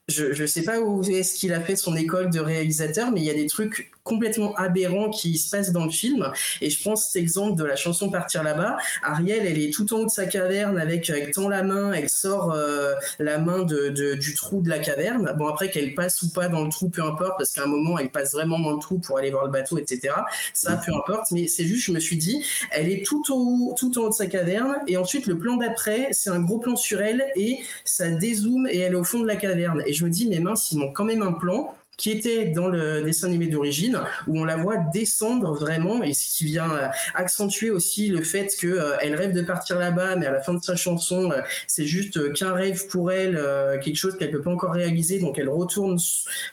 [0.08, 3.26] je ne sais pas où est-ce qu'il a fait son école de réalisateur, mais il
[3.26, 6.30] y a des trucs complètement aberrants qui se passent dans le film.
[6.60, 8.76] Et je prends cet exemple de la chanson Partir là-bas.
[9.02, 12.08] Ariel, elle est tout en haut de sa caverne avec, avec tant la main, elle
[12.08, 15.32] sort euh, la main de, du trou de la caverne.
[15.36, 17.98] Bon, après, qu'elle passe ou pas dans le trou, peu importe, parce qu'à un moment,
[17.98, 20.14] elle passe vraiment dans le trou pour aller voir le bateau, etc.
[20.54, 21.30] Ça, peu importe.
[21.30, 24.08] Mais c'est juste, je me suis dit, elle est tout en haut, tout en haut
[24.08, 24.76] de sa caverne.
[24.86, 28.78] Et ensuite, le plan d'après, c'est un gros plan sur elle et ça dézoome et
[28.78, 29.82] elle est au fond de la caverne.
[29.86, 32.68] Et je me dis, mes mains, ils ont quand même un plan qui était dans
[32.68, 36.88] le dessin animé d'origine, où on la voit descendre vraiment, et ce qui vient euh,
[37.14, 40.64] accentuer aussi le fait qu'elle euh, rêve de partir là-bas, mais à la fin de
[40.64, 43.38] sa chanson, euh, c'est juste qu'un rêve pour elle,
[43.82, 45.98] quelque chose qu'elle peut pas encore réaliser, donc elle retourne,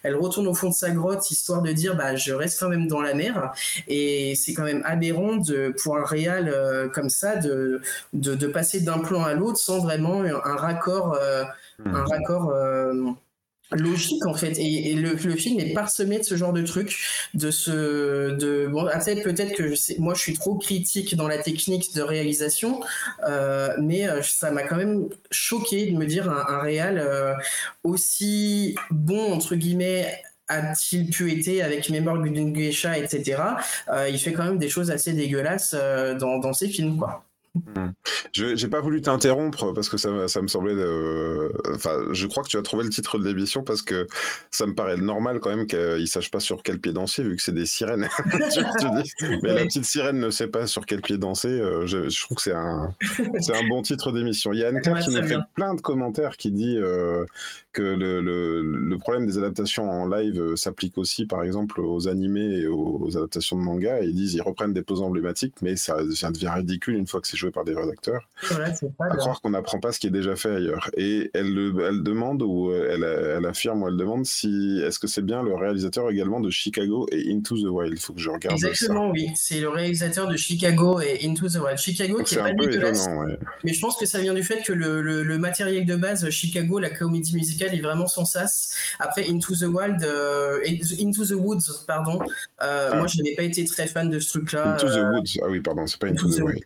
[0.03, 2.89] elle retourne au fond de sa grotte, histoire de dire, bah, je reste quand même
[2.89, 3.53] dans la mer,
[3.87, 6.53] et c'est quand même aberrant de, pour un réal
[6.93, 7.79] comme ça, de,
[8.11, 11.17] de, passer d'un plan à l'autre sans vraiment un raccord,
[11.85, 11.95] un mmh.
[11.95, 12.53] raccord
[13.71, 14.57] logique en fait.
[14.57, 16.97] Et, le, film est parsemé de ce genre de trucs
[17.33, 22.01] de ce de bon peut-être que moi je suis trop critique dans la technique de
[22.01, 22.81] réalisation
[23.27, 27.33] euh, mais euh, ça m'a quand même choqué de me dire un, réal euh,
[27.83, 33.41] aussi bon entre guillemets a-t-il pu être avec Memor Geisha etc
[34.09, 35.75] il fait quand même des choses assez dégueulasses
[36.19, 37.91] dans, dans ses films quoi Hmm.
[38.33, 40.75] Je j'ai pas voulu t'interrompre parce que ça, ça me semblait.
[41.73, 44.07] Enfin, je crois que tu as trouvé le titre de l'émission parce que
[44.51, 47.41] ça me paraît normal quand même qu'ils sachent pas sur quel pied danser vu que
[47.41, 48.07] c'est des sirènes.
[49.43, 51.47] Mais la petite sirène ne sait pas sur quel pied danser.
[51.47, 52.93] Euh, je, je, trouve que c'est un,
[53.39, 54.53] c'est un bon titre d'émission.
[54.53, 57.25] Il y a Anne qui nous fait plein de commentaires qui dit euh,
[57.77, 62.07] que le, le, le, problème des adaptations en live euh, s'applique aussi, par exemple, aux
[62.07, 64.01] animés et aux, adaptations de manga.
[64.01, 67.27] Ils disent ils reprennent des poses emblématiques, mais ça, ça devient ridicule une fois que
[67.27, 68.27] c'est joué par des vrais acteurs.
[68.99, 70.89] à croire qu'on n'apprend pas ce qui est déjà fait ailleurs.
[70.97, 71.55] Et elle,
[71.87, 75.53] elle demande, ou elle, elle affirme, ou elle demande si est-ce que c'est bien le
[75.53, 77.93] réalisateur également de Chicago et Into the Wild?
[77.93, 79.29] Il faut que je regarde Exactement, oui.
[79.35, 81.77] C'est le réalisateur de Chicago et Into the Wild.
[81.77, 83.25] Chicago qui est, pas étonnant,
[83.63, 86.79] Mais je pense que ça vient du fait que le, le, matériel de base, Chicago,
[86.79, 88.73] la comédie musicale, est vraiment sans sas.
[88.99, 90.59] Après, Into the Wild, euh,
[90.99, 92.19] Into the Woods, pardon.
[92.61, 92.95] Euh, ah.
[92.95, 94.73] Moi, je n'avais pas été très fan de ce truc-là.
[94.73, 96.65] Into the euh, Woods, ah oui, pardon, c'est pas Into, the, Wild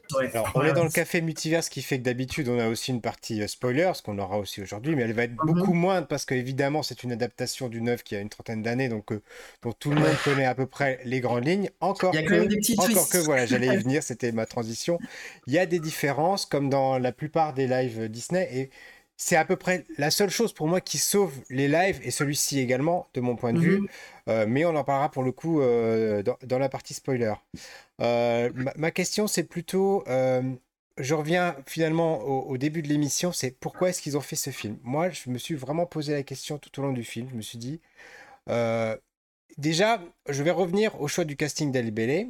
[0.74, 3.92] dans le café multiverse qui fait que d'habitude on a aussi une partie euh, spoiler,
[3.94, 5.54] ce qu'on aura aussi aujourd'hui, mais elle va être mhm.
[5.54, 9.12] beaucoup moindre parce qu'évidemment c'est une adaptation d'une œuvre qui a une trentaine d'années, donc
[9.12, 9.22] euh,
[9.64, 11.70] dont tout le monde connaît à peu près les grandes lignes.
[11.80, 15.00] Encore que, encore que voilà, j'allais y venir, c'était ma transition.
[15.48, 18.70] Il y a des différences comme dans la plupart des lives Disney et
[19.24, 22.60] c'est à peu près la seule chose pour moi qui sauve les lives et celui-ci
[22.60, 23.82] également de mon point de vue.
[23.82, 23.88] Mhm.
[24.30, 27.34] Euh, mais on en parlera pour le coup dans, la partie spoiler.
[28.00, 30.04] ma, question c'est plutôt
[30.98, 34.78] je reviens finalement au, début de l'émission, c'est pourquoi est-ce qu'ils ont fait ce film?
[34.84, 37.28] Moi, je me suis vraiment posé la question tout au long du film.
[37.30, 37.80] Je me suis dit,
[38.50, 38.96] euh,
[39.58, 42.28] déjà, je vais revenir au choix du casting d'Ali Bellé.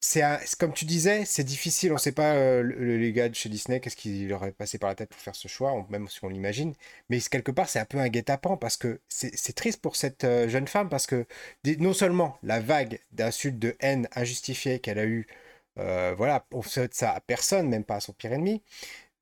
[0.00, 0.22] C'est
[0.58, 1.90] comme tu disais, c'est difficile.
[1.90, 4.88] On ne sait pas euh, les gars de chez Disney qu'est-ce qui leur passé par
[4.90, 6.74] la tête pour faire ce choix, même si on l'imagine.
[7.08, 10.48] Mais quelque part, c'est un peu un guet-apens parce que c'est triste pour cette euh,
[10.48, 11.26] jeune femme parce que
[11.80, 15.26] non seulement la vague d'insultes de haine injustifiée qu'elle a eue
[15.78, 18.62] euh, voilà, on souhaite ça à personne, même pas à son pire ennemi.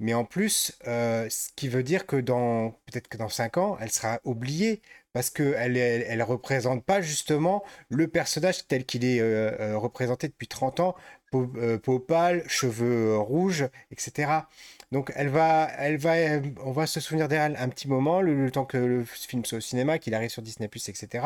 [0.01, 3.79] Mais en plus, euh, ce qui veut dire que dans peut-être que dans 5 ans,
[3.81, 4.83] elle sera oubliée
[5.17, 10.81] parce qu'elle elle, représente pas justement le personnage tel qu'il est euh, représenté depuis 30
[10.81, 10.95] ans,
[11.31, 14.31] peau, pâle, cheveux rouges, etc.
[14.93, 16.17] Donc elle va, elle va,
[16.63, 19.63] on va se souvenir d'elle un petit moment, le, temps que le film soit au
[19.63, 21.25] cinéma, qu'il arrive sur Disney+, etc.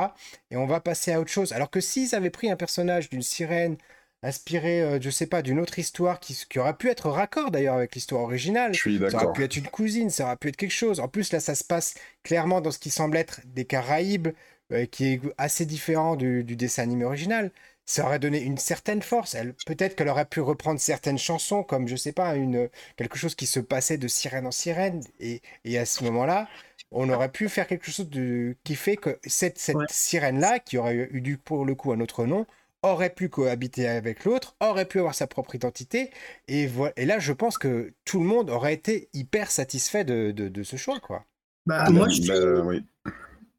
[0.52, 1.52] Et on va passer à autre chose.
[1.52, 3.76] Alors que s'ils avaient pris un personnage d'une sirène
[4.22, 7.76] inspiré, euh, je sais pas, d'une autre histoire qui, qui, aurait pu être raccord d'ailleurs
[7.76, 8.74] avec l'histoire originale.
[8.74, 11.00] Je suis ça aurait pu être une cousine, ça aurait pu être quelque chose.
[11.00, 14.28] En plus, là, ça se passe clairement dans ce qui semble être des Caraïbes,
[14.72, 17.50] euh, qui est assez différent du, dessin animé original.
[17.86, 19.34] Ça aurait donné une certaine force.
[19.34, 23.34] Elle, peut-être qu'elle aurait pu reprendre certaines chansons, comme je sais pas, une, quelque chose
[23.34, 25.02] qui se passait de sirène en sirène.
[25.18, 26.46] Et, et à ce moment-là,
[26.92, 31.08] on aurait pu faire quelque chose de, qui fait que cette, cette sirène-là, qui aurait
[31.10, 32.46] eu du, pour le coup un autre nom,
[32.82, 36.10] aurait pu cohabiter avec l'autre, aurait pu avoir sa propre identité.
[36.48, 36.92] Et, voilà.
[36.96, 40.76] et là, je pense que tout le monde aurait été hyper satisfait de, de, ce
[40.76, 41.00] choix.
[41.00, 41.24] Quoi.
[41.66, 42.80] Bah, moi, je bah,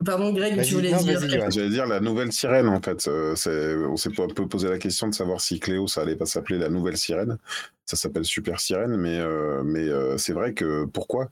[0.03, 1.19] Pardon, Greg, tu voulais dire
[1.51, 3.07] J'allais dire la nouvelle sirène, en fait.
[3.07, 3.35] Euh,
[3.87, 6.57] on s'est un peu posé la question de savoir si Cléo, ça allait pas s'appeler
[6.57, 7.37] la nouvelle sirène.
[7.85, 11.29] Ça s'appelle Super Sirène, mais, euh, mais euh, c'est vrai que pourquoi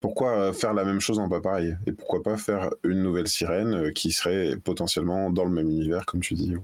[0.00, 1.74] pourquoi faire la même chose en pas pareil?
[1.86, 6.20] Et pourquoi pas faire une nouvelle sirène qui serait potentiellement dans le même univers, comme
[6.20, 6.54] tu dis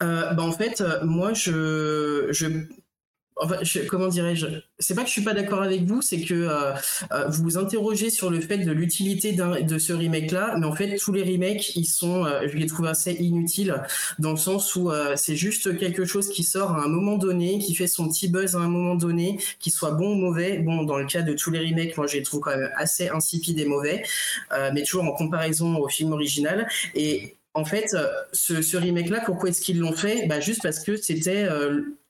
[0.00, 2.66] bah en fait, moi, je, je
[3.38, 3.56] Enfin,
[3.90, 4.46] comment dirais-je
[4.78, 6.72] C'est pas que je suis pas d'accord avec vous, c'est que euh,
[7.12, 10.96] euh, vous vous interrogez sur le fait de l'utilité de ce remake-là, mais en fait
[10.96, 13.82] tous les remakes, ils sont, euh, je les trouve assez inutiles
[14.18, 17.74] dans le sens où c'est juste quelque chose qui sort à un moment donné, qui
[17.74, 20.58] fait son petit buzz à un moment donné, qui soit bon ou mauvais.
[20.58, 23.10] Bon, dans le cas de tous les remakes, moi je les trouve quand même assez
[23.10, 24.02] insipides et mauvais,
[24.72, 26.66] mais toujours en comparaison au film original.
[26.94, 27.96] Et en fait,
[28.32, 30.26] ce, ce remake-là, pourquoi est-ce qu'ils l'ont fait?
[30.26, 31.48] Bah, Juste parce que c'était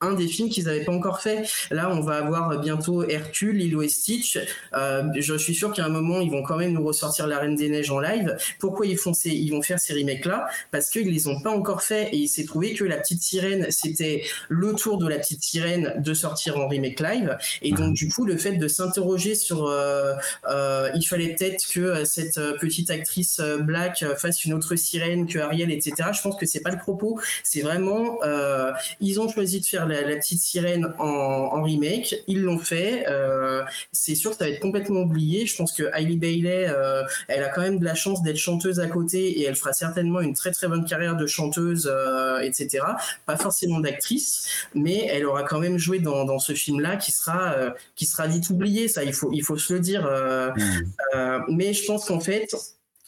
[0.00, 1.48] un des films qu'ils n'avaient pas encore fait.
[1.70, 4.38] Là, on va avoir bientôt Hercule, Lilo et Stitch.
[4.74, 7.56] Euh, je suis sûr qu'à un moment, ils vont quand même nous ressortir La Reine
[7.56, 8.36] des Neiges en live.
[8.58, 10.48] Pourquoi ils font ces, ils vont faire ces remakes-là?
[10.70, 13.66] Parce qu'ils les ont pas encore fait et il s'est trouvé que La Petite Sirène,
[13.70, 17.38] c'était le tour de La Petite Sirène de sortir en remake live.
[17.62, 20.14] Et donc, du coup, le fait de s'interroger sur, euh,
[20.48, 26.10] euh, il fallait peut-être que cette petite actrice black fasse une autre sirène Ariel, etc.
[26.12, 27.20] Je pense que c'est pas le propos.
[27.42, 28.18] C'est vraiment,
[29.00, 32.14] ils ont choisi de faire la, petite sirène en, remake.
[32.26, 33.04] Ils l'ont fait.
[33.08, 35.46] Euh, c'est sûr que ça va être complètement oublié.
[35.46, 38.80] Je pense que Hailey Bailey, euh, elle a quand même de la chance d'être chanteuse
[38.80, 42.84] à côté et elle fera certainement une très très bonne carrière de chanteuse, euh, etc.
[43.26, 47.54] Pas forcément d'actrice, mais elle aura quand même joué dans, ce film-là qui sera
[47.94, 48.88] qui sera vite oublié.
[48.88, 50.02] Ça, il faut il faut se le dire.
[50.06, 51.44] Mmh.
[51.48, 52.54] mais je pense qu'en fait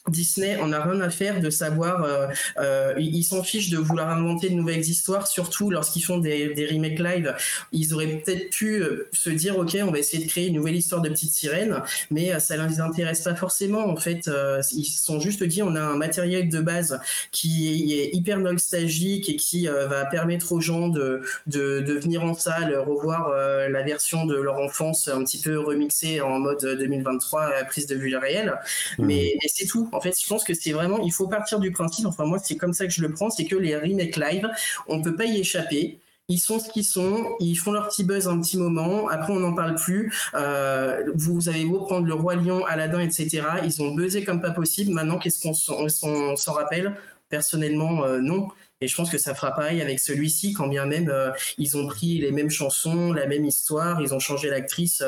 [0.09, 2.27] Disney en a rien à faire de savoir, euh,
[2.59, 6.67] euh, ils s'en fichent de vouloir inventer de nouvelles histoires, surtout lorsqu'ils font des, des,
[6.67, 7.35] remakes live.
[7.73, 10.77] Ils auraient peut-être pu euh, se dire, ok, on va essayer de créer une nouvelle
[10.77, 13.87] histoire de petite sirène, mais ça ne les intéresse pas forcément.
[13.87, 14.31] En fait,
[14.73, 19.29] ils se sont juste dit, on a un matériel de base qui est hyper nostalgique
[19.29, 23.31] et qui va permettre aux gens de, de, de, venir en salle, revoir
[23.69, 28.17] la version de leur enfance un petit peu remixée en mode 2023, prise de vue
[28.17, 28.55] réelle.
[28.99, 29.07] Mmh.
[29.07, 29.88] Mais, mais c'est tout.
[29.93, 32.57] En fait, je pense que c'est vraiment, il faut partir du principe, enfin moi c'est
[32.57, 34.49] comme ça que je le prends, c'est que les remakes live,
[34.87, 38.29] on peut pas y échapper ils sont ce qu'ils sont, ils font leur petit buzz
[38.29, 40.13] un petit moment, après on n'en parle plus.
[40.35, 43.43] Euh, vous avez beau prendre le roi lion, Aladdin, etc.
[43.65, 44.93] Ils ont buzzé comme pas possible.
[44.93, 46.95] Maintenant, qu'est-ce qu'on s'en rappelle?
[47.31, 48.49] Personnellement, euh, non.
[48.81, 51.87] Et je pense que ça fera pareil avec celui-ci, quand bien même euh, ils ont
[51.87, 55.03] pris les mêmes chansons, la même histoire, ils ont changé l'actrice.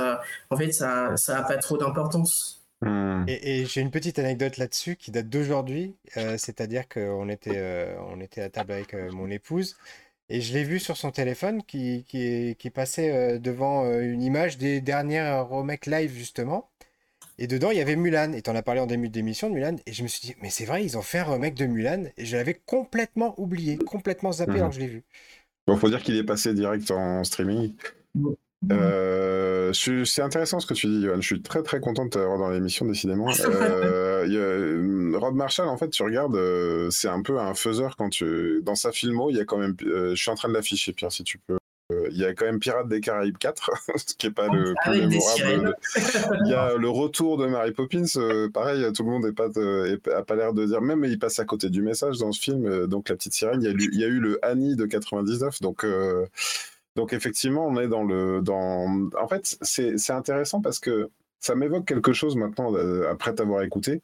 [0.51, 2.60] en fait, ça n'a pas trop d'importance.
[2.83, 3.25] Hmm.
[3.29, 8.21] Et, j'ai une petite anecdote là-dessus qui date d'aujourd'hui, euh, c'est-à-dire qu'on était, euh, on
[8.21, 9.77] était à table avec euh, mon épouse
[10.31, 14.81] et je l'ai vu sur son téléphone qui, qui, qui passait devant une image des
[14.81, 16.71] dernières remakes live justement.
[17.41, 18.33] Et dedans, il y avait Mulan.
[18.35, 19.77] Et tu en as parlé en début d'émission de Mulan.
[19.87, 22.05] Et je me suis dit, mais c'est vrai, ils ont fait un remake de Mulan.
[22.17, 25.03] Et je l'avais complètement oublié, complètement zappé alors que je l'ai vu.
[25.67, 27.75] Bon, faut dire qu'il est passé direct en streaming.
[28.71, 31.21] Euh, c'est intéressant ce que tu dis, Johan.
[31.21, 33.29] Je suis très très content de t'avoir dans l'émission, décidément.
[34.23, 38.61] Euh, Rob Marshall, en fait, tu regardes, euh, c'est un peu un faiseur quand tu.
[38.63, 39.75] Dans sa filmo, il y a quand même.
[39.81, 41.57] je suis en train de l'afficher, Pierre, si tu peux.
[42.11, 45.07] Il y a quand même Pirates des Caraïbes 4, ce qui n'est pas le plus
[45.07, 45.75] mémorable.
[46.45, 48.05] Il y a le retour de Mary Poppins.
[48.53, 49.49] pareil, tout le monde n'a pas,
[50.23, 50.83] pas l'air de dire.
[50.83, 52.87] Même il passe à côté du message dans ce film.
[52.87, 55.61] donc la petite sirène, il y a, il y a eu le Annie de 99.
[55.63, 55.85] Donc
[56.97, 58.41] donc effectivement, on est dans le...
[58.43, 59.09] Dans...
[59.21, 64.03] En fait, c'est intéressant parce que ça m'évoque quelque chose maintenant, euh, après t'avoir écouté,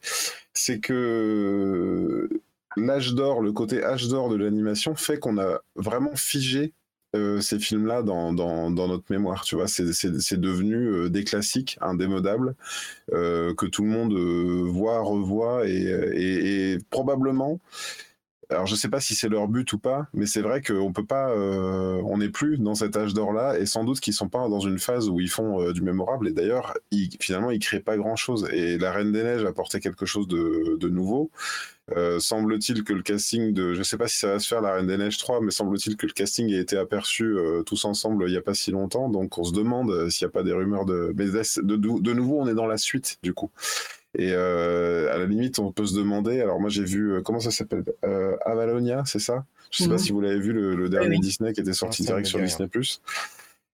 [0.55, 2.29] c'est que
[2.77, 6.73] l'âge d'or, le côté âge d'or de l'animation fait qu'on a vraiment figé
[7.15, 9.45] euh, ces films-là dans, dans, notre mémoire.
[9.45, 12.55] Tu vois, c'est devenu euh, des classiques indémodables
[13.11, 14.15] que tout le monde
[14.69, 17.61] voit, revoit et, et probablement
[18.49, 21.05] alors je sais pas si c'est leur but ou pas, mais c'est vrai qu'on peut
[21.05, 24.29] pas, euh, on n'est plus dans cet âge d'or là, et sans doute qu'ils sont
[24.29, 26.29] pas dans une phase où ils font euh, du mémorable.
[26.29, 26.75] Et d'ailleurs,
[27.21, 28.49] finalement, ils créent pas grand chose.
[28.53, 31.31] Et la Reine des Neiges apportait quelque chose de, nouveau.
[31.97, 34.75] Euh, semble-t-il que le casting de, je sais pas si ça va se faire la
[34.75, 38.35] Reine des Neiges 3, mais semble-t-il que le casting a été aperçu tous ensemble il
[38.35, 40.85] y a pas si longtemps, donc on se demande s'il n'y a pas des rumeurs
[40.85, 43.51] de, mais de, de nouveau on est dans la suite du coup.
[44.19, 46.41] Et euh, à la limite, on peut se demander.
[46.41, 47.85] Alors moi, j'ai vu euh, comment ça s'appelle?
[48.05, 49.45] Euh, Avalonia, c'est ça?
[49.71, 49.99] Je sais pas mhm.
[49.99, 53.03] si vous l'avez vu le, dernier Disney qui était sorti direct sur Disney Plus.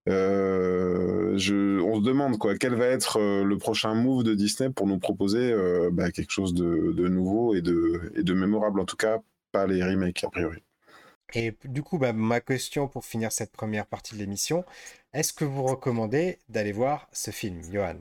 [0.06, 4.98] je, on se demande quoi, quel va être le prochain move de Disney pour nous
[4.98, 5.54] proposer
[5.92, 9.20] bah, quelque chose de, de, nouveau et de, et de mémorable, en tout cas
[9.52, 10.62] pas les remakes a priori.
[11.34, 14.64] Et du coup, bah, ma question pour finir cette première partie de l'émission,
[15.12, 17.96] est-ce que vous recommandez d'aller voir ce film, Johan?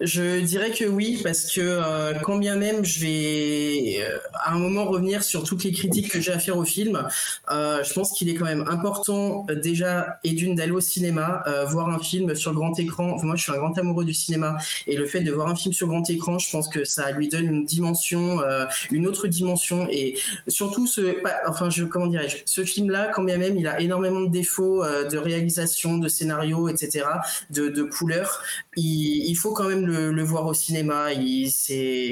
[0.00, 4.58] Je dirais que oui, parce que euh, quand bien même je vais euh, à un
[4.58, 7.06] moment revenir sur toutes les critiques que j'ai à faire au film,
[7.50, 11.88] euh, je pense qu'il est quand même important déjà et d'une d'aller au cinéma, voir
[11.88, 13.16] un film sur grand écran.
[13.22, 14.56] moi, je suis un grand amoureux du cinéma
[14.86, 17.28] et le fait de voir un film sur grand écran, je pense que ça lui
[17.28, 18.40] donne une dimension,
[18.90, 23.56] une autre dimension et surtout ce, enfin, je comment dirais-je, ce film-là, quand bien même
[23.56, 27.06] il a énormément de défauts de réalisation, de scénario, etc.,
[27.50, 28.42] de, de couleurs,
[28.76, 31.08] il, il faut quand même le, voir au cinéma.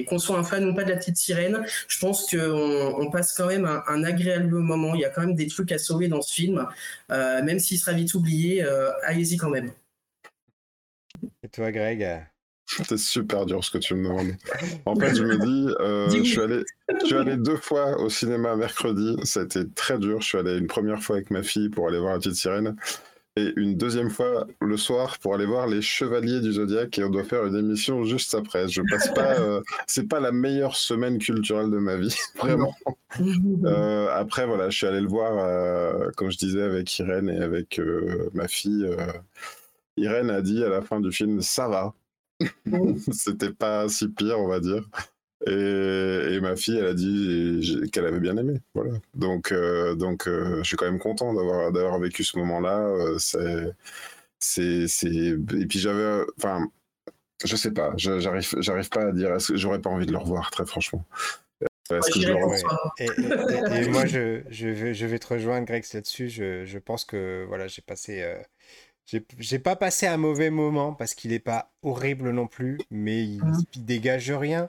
[0.09, 3.33] Qu'on soit un fan ou pas de la petite sirène, je pense qu'on on passe
[3.37, 4.95] quand même un, agréable moment.
[4.95, 6.67] Il y a quand même des trucs à sauver dans ce film,
[7.11, 8.63] euh, même s'il sera vite oublié.
[8.65, 9.73] Euh, allez-y quand même.
[11.43, 12.27] Et toi, Greg?
[12.67, 14.37] C'est super dur ce que tu me demandes.
[14.87, 16.63] En fait, je me dis, euh, je, suis allé,
[17.01, 19.17] je suis allé deux fois au cinéma mercredi.
[19.25, 20.21] Ça a été très dur.
[20.21, 22.77] Je suis allé une première fois avec ma fille pour aller voir la petite sirène
[23.41, 27.11] et une deuxième fois le soir pour aller voir les Chevaliers du Zodiaque et on
[27.11, 28.69] doit faire une émission juste après.
[28.69, 32.75] Je passe pas, euh, c'est pas la meilleure semaine culturelle de ma vie, vraiment.
[33.65, 37.39] Euh, après voilà, je suis allé le voir, euh, comme je disais avec Irène et
[37.39, 37.81] avec
[38.35, 38.89] ma fille.
[39.97, 41.93] Irène a dit à la fin du film, ça va.
[43.11, 44.89] C'était pas si pire, on va dire.
[45.47, 48.61] Et, ma fille, elle a dit qu'elle avait bien aimé.
[48.75, 48.93] Voilà.
[49.15, 52.79] Donc, euh, donc euh, je suis quand même content d'avoir, d'avoir vécu ce moment-là.
[52.79, 53.73] Euh, c'est,
[54.39, 55.09] c'est, c'est...
[55.09, 56.25] Et puis j'avais.
[56.37, 56.69] Enfin,
[57.45, 59.35] je sais pas, j'arrive, j'arrive pas à dire.
[59.35, 61.07] Est-ce que j'aurais pas envie de le revoir, très franchement.
[61.91, 62.29] Est-ce que je
[63.03, 66.29] et, et, moi, je, je, vais, je vais te rejoindre, Greg, là-dessus.
[66.29, 68.37] Je, je pense que voilà, j'ai passé.
[69.39, 73.43] J'ai pas passé un mauvais moment parce qu'il n'est pas horrible non plus, mais il,
[73.43, 73.65] mmh.
[73.75, 74.69] il dégage rien.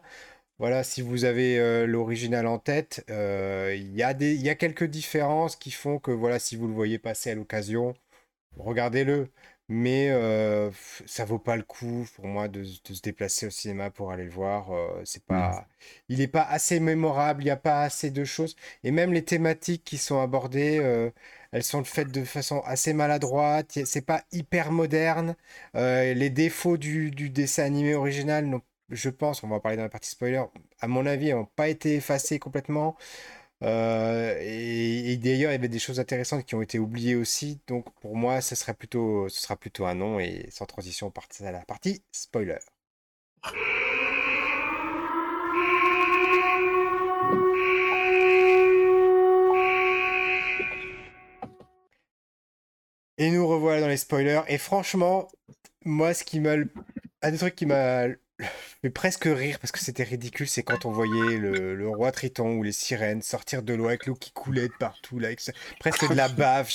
[0.62, 4.84] Voilà, si vous avez euh, l'original en tête, euh, il y, a y a quelques
[4.84, 7.96] différences qui font que voilà, si vous le voyez passer à l'occasion,
[8.58, 9.30] regardez-le.
[9.70, 10.72] Mais euh,
[11.08, 14.32] ça vaut pas le coup pour moi de, se déplacer au cinéma pour aller le
[14.32, 14.70] voir.
[15.06, 15.68] c'est pas,
[16.10, 18.56] il n'est pas assez mémorable, il n'y a pas assez de choses.
[18.84, 21.12] Et même les thématiques qui sont abordées,
[21.52, 23.80] elles sont faites de façon assez maladroite.
[23.86, 25.36] C'est pas hyper moderne.
[25.74, 29.84] les défauts du, du dessin animé original n'ont je pense, on va en parler dans
[29.84, 30.44] la partie spoiler,
[30.80, 32.98] à mon avis, n'ont pas été effacés complètement.
[33.64, 37.60] Euh, et, d'ailleurs, il y avait des choses intéressantes qui ont été oubliées aussi.
[37.68, 40.20] Donc pour moi, ce, serait plutôt, ce sera plutôt un non.
[40.20, 42.58] Et sans transition, on part à la partie spoiler.
[53.18, 54.42] Et nous revoilà dans les spoilers.
[54.48, 55.28] Et franchement,
[55.86, 56.56] moi, ce qui m'a.
[57.24, 58.08] Un des trucs qui m'a
[58.84, 62.64] mais presque rire parce que c'était ridicule, c'est quand on voyait le, roi Triton ou
[62.64, 65.42] les sirènes sortir de l'eau avec l'eau qui coulait de partout, là, avec
[65.80, 66.70] presque de la bave.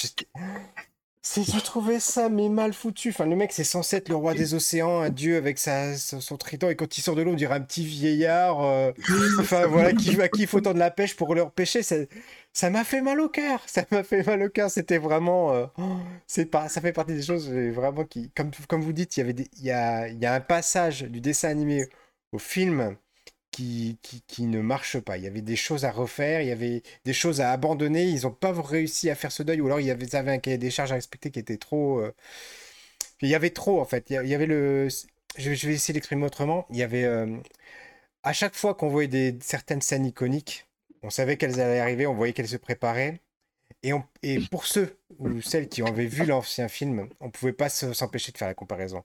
[1.34, 3.08] Je trouvais ça mais mal foutu.
[3.10, 6.36] Enfin, le mec, c'est censé être le roi des océans, un dieu avec sa, son
[6.36, 8.62] triton, et quand il sort de l'eau, on dirait un petit vieillard.
[8.62, 8.92] Euh,
[9.40, 11.82] enfin, voilà, qui, à qui il faut tendre la pêche pour leur pêcher.
[11.82, 11.96] Ça
[12.70, 13.62] m'a fait mal au cœur.
[13.66, 14.70] Ça m'a fait mal au cœur.
[14.70, 15.52] C'était vraiment.
[15.52, 15.66] Euh,
[16.26, 18.30] c'est pas, ça fait partie des choses vraiment qui.
[18.30, 21.02] Comme, comme vous dites, il y, avait il, y a, il y a un passage
[21.02, 21.88] du dessin animé
[22.32, 22.96] au film
[23.56, 25.16] qui, qui, ne marche pas.
[25.16, 28.04] Il y avait des choses à refaire, il y avait des choses à abandonner.
[28.04, 30.32] Ils n'ont pas réussi à faire ce deuil, ou alors il y avait, ils avaient
[30.32, 32.00] un cahier des charges à respecter qui était trop.
[32.00, 32.14] Euh,
[33.22, 34.10] il y avait trop, en fait.
[34.10, 34.88] Il y avait le.
[35.38, 36.66] Je vais essayer d'exprimer autrement.
[36.70, 37.04] Il y avait.
[37.04, 37.36] Euh,
[38.22, 40.65] à chaque fois qu'on voyait des, certaines scènes iconiques,
[41.06, 43.22] on savait qu'elles allaient arriver, on voyait qu'elles se préparaient.
[43.82, 47.52] Et, on, et pour ceux ou celles qui avaient vu l'ancien film, on ne pouvait
[47.52, 49.04] pas s'empêcher de faire la comparaison.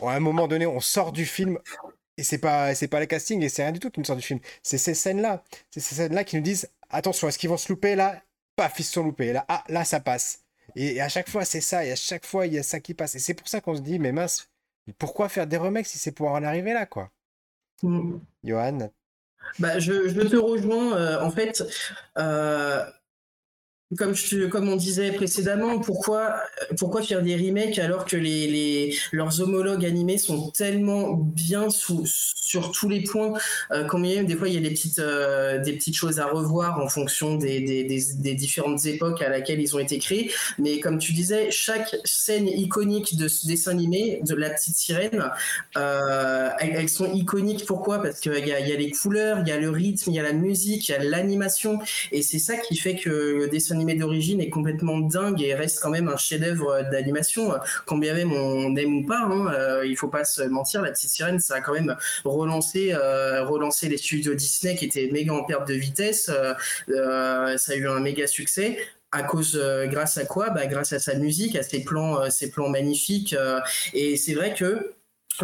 [0.00, 1.58] À un moment donné, on sort du film,
[2.16, 4.16] et c'est pas, c'est pas le casting et c'est rien du tout qui nous sort
[4.16, 4.40] du film.
[4.64, 5.44] C'est ces scènes-là.
[5.70, 7.94] C'est ces scènes-là qui nous disent attention, est-ce qu'ils vont se louper?
[7.94, 8.20] Là
[8.56, 9.32] Paf, ils se sont loupés.
[9.32, 10.44] Là, ah, là, ça passe.
[10.74, 11.84] Et, à chaque fois, c'est ça.
[11.84, 13.14] Et à chaque fois, il y a ça qui passe.
[13.14, 14.50] Et c'est pour ça qu'on se dit, mais mince,
[14.98, 17.12] pourquoi faire des remakes si c'est pour en arriver là, quoi?
[17.84, 18.18] Mm.
[18.42, 18.90] Johan?
[19.58, 20.96] Bah, je, je te rejoins.
[20.96, 21.64] Euh, en fait,
[22.18, 22.84] euh,
[23.96, 26.42] comme, on disait précédemment, pourquoi,
[27.06, 28.16] faire des remakes alors que
[29.12, 33.32] leurs homologues animés sont tellement bien sur tous les points
[33.72, 33.84] euh,
[34.22, 38.84] des fois, il y a des petites, euh, choses à revoir en fonction des, différentes
[38.84, 40.30] époques à laquelle ils ont été créés.
[40.58, 45.30] Mais comme tu disais, chaque scène iconique de ce dessin animé, de La Petite Sirène,
[45.76, 47.64] euh, elles, sont iconiques.
[47.66, 48.02] Pourquoi?
[48.02, 50.20] Parce qu'il y a, y a les couleurs, il y a le rythme, il y
[50.20, 51.78] a la musique, il y a l'animation.
[52.12, 55.90] Et c'est ça qui fait que le dessin d'origine est complètement dingue et reste quand
[55.90, 57.54] même un chef-d'œuvre d'animation,
[57.86, 59.20] quand bien même on aime ou pas.
[59.20, 62.92] Hein, euh, il faut pas se mentir, la petite sirène, ça a quand même relancé,
[62.92, 66.30] euh, relancé les studios Disney qui étaient méga en perte de vitesse.
[66.88, 68.78] Euh, ça a eu un méga succès
[69.10, 70.50] à cause grâce à quoi?
[70.50, 73.34] Bah, grâce à sa musique à ses plans ses plans magnifiques
[73.94, 74.92] et c'est vrai que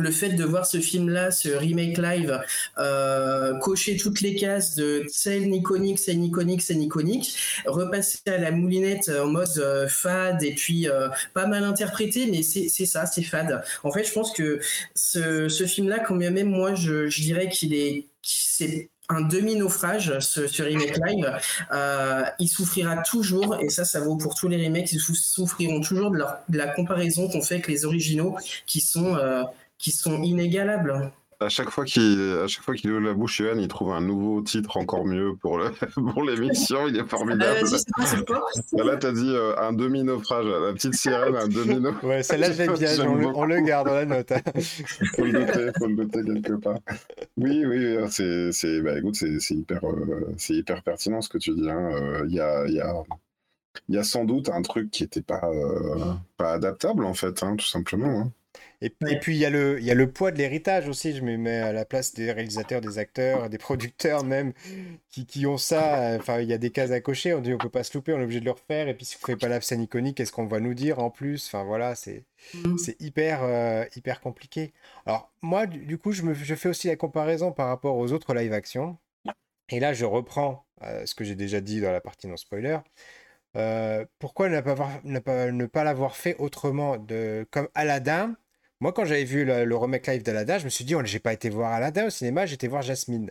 [0.01, 2.41] le fait de voir ce film-là, ce remake live,
[2.79, 7.37] euh, cocher toutes les cases de scène iconique, scène iconique, scène iconique,
[7.67, 12.43] repasser à la moulinette en mode euh, fade et puis euh, pas mal interprété, mais
[12.43, 13.63] c'est ça, c'est fade.
[13.83, 14.61] En fait, je pense que
[14.95, 21.39] ce, film-là, quand même moi, je, dirais qu'il est, c'est un demi-naufrage, ce, remake live.
[21.73, 26.11] Euh, il souffrira toujours, et ça, ça vaut pour tous les remakes, ils souffriront toujours
[26.11, 26.23] de,
[26.57, 28.37] la comparaison qu'on fait avec les originaux
[28.67, 29.17] qui sont,
[29.85, 33.59] qui sont inégalables à chaque fois qu'il à chaque fois qu'il ouvre la bouche, Yohan,
[33.59, 35.71] il trouve un nouveau titre encore mieux pour le
[36.13, 36.89] pour l'émission.
[36.89, 37.67] Il est formidable.
[37.67, 40.47] Euh, là, tu as dit euh, un demi naufrage.
[40.47, 41.95] La petite sirène, un demi naufrage.
[42.05, 42.89] Ouais, celle-là j'aime bien.
[43.35, 44.33] On, le garde dans la note.
[44.33, 44.41] Hein.
[45.17, 46.79] faut le noter, faut le noter quelque part.
[47.37, 51.53] Oui, oui, c'est c'est bah écoute, c'est hyper euh, c'est hyper pertinent ce que tu
[51.53, 51.69] dis.
[51.69, 52.25] Hein.
[52.27, 52.95] Il y a il y a
[53.89, 55.43] il y a sans doute un truc qui n'était pas,
[56.37, 58.21] pas adaptable, en fait, hein, tout simplement.
[58.21, 58.31] Hein.
[58.81, 61.15] Et, puis il y, a le, il y a le poids de l'héritage aussi.
[61.15, 64.53] Je me mets à la place des réalisateurs, des acteurs, des producteurs même
[65.09, 66.17] qui, qui ont ça.
[66.19, 67.33] Enfin, il y a des cases à cocher.
[67.35, 68.89] On dit on peut pas se louper, on est obligé de le refaire.
[68.89, 71.11] Et puis si on fait pas la scène iconique, qu'est-ce qu'on va nous dire en
[71.11, 71.47] plus?
[71.47, 72.25] Enfin voilà, c'est
[72.55, 72.77] mm.
[72.79, 74.75] c'est hyper euh, hyper compliqué.
[75.07, 78.35] Alors moi, du, coup, je, me, je fais aussi la comparaison par rapport aux autres
[78.35, 78.99] live action.
[79.71, 82.79] Et là, je reprends euh, ce que j'ai déjà dit dans la partie non spoiler.
[83.57, 88.37] Euh, pourquoi ne pas, pas, ne pas l'avoir fait autrement de, Comme Aladdin,
[88.85, 91.33] moi, quand j'avais vu le, remake live d'Aladdin, je me suis dit, oh, j'ai pas
[91.33, 93.31] été voir Aladdin au cinéma, j'étais voir Jasmine.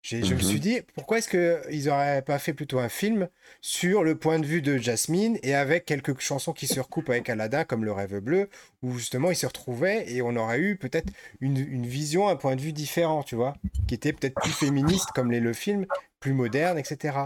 [0.00, 0.60] Je me suis mhm.
[0.60, 3.28] dit, pourquoi est-ce qu'ils n'auraient pas fait plutôt un film
[3.60, 7.28] sur le point de vue de Jasmine et avec quelques chansons qui se recoupent avec
[7.28, 8.48] Aladdin, comme Le Rêve Bleu,
[8.82, 12.54] où justement ils se retrouvaient et on aurait eu peut-être une, une, vision, un point
[12.54, 13.54] de vue différent, tu vois,
[13.88, 15.84] qui était peut-être plus féministe comme les, le film,
[16.20, 17.16] plus moderne, etc.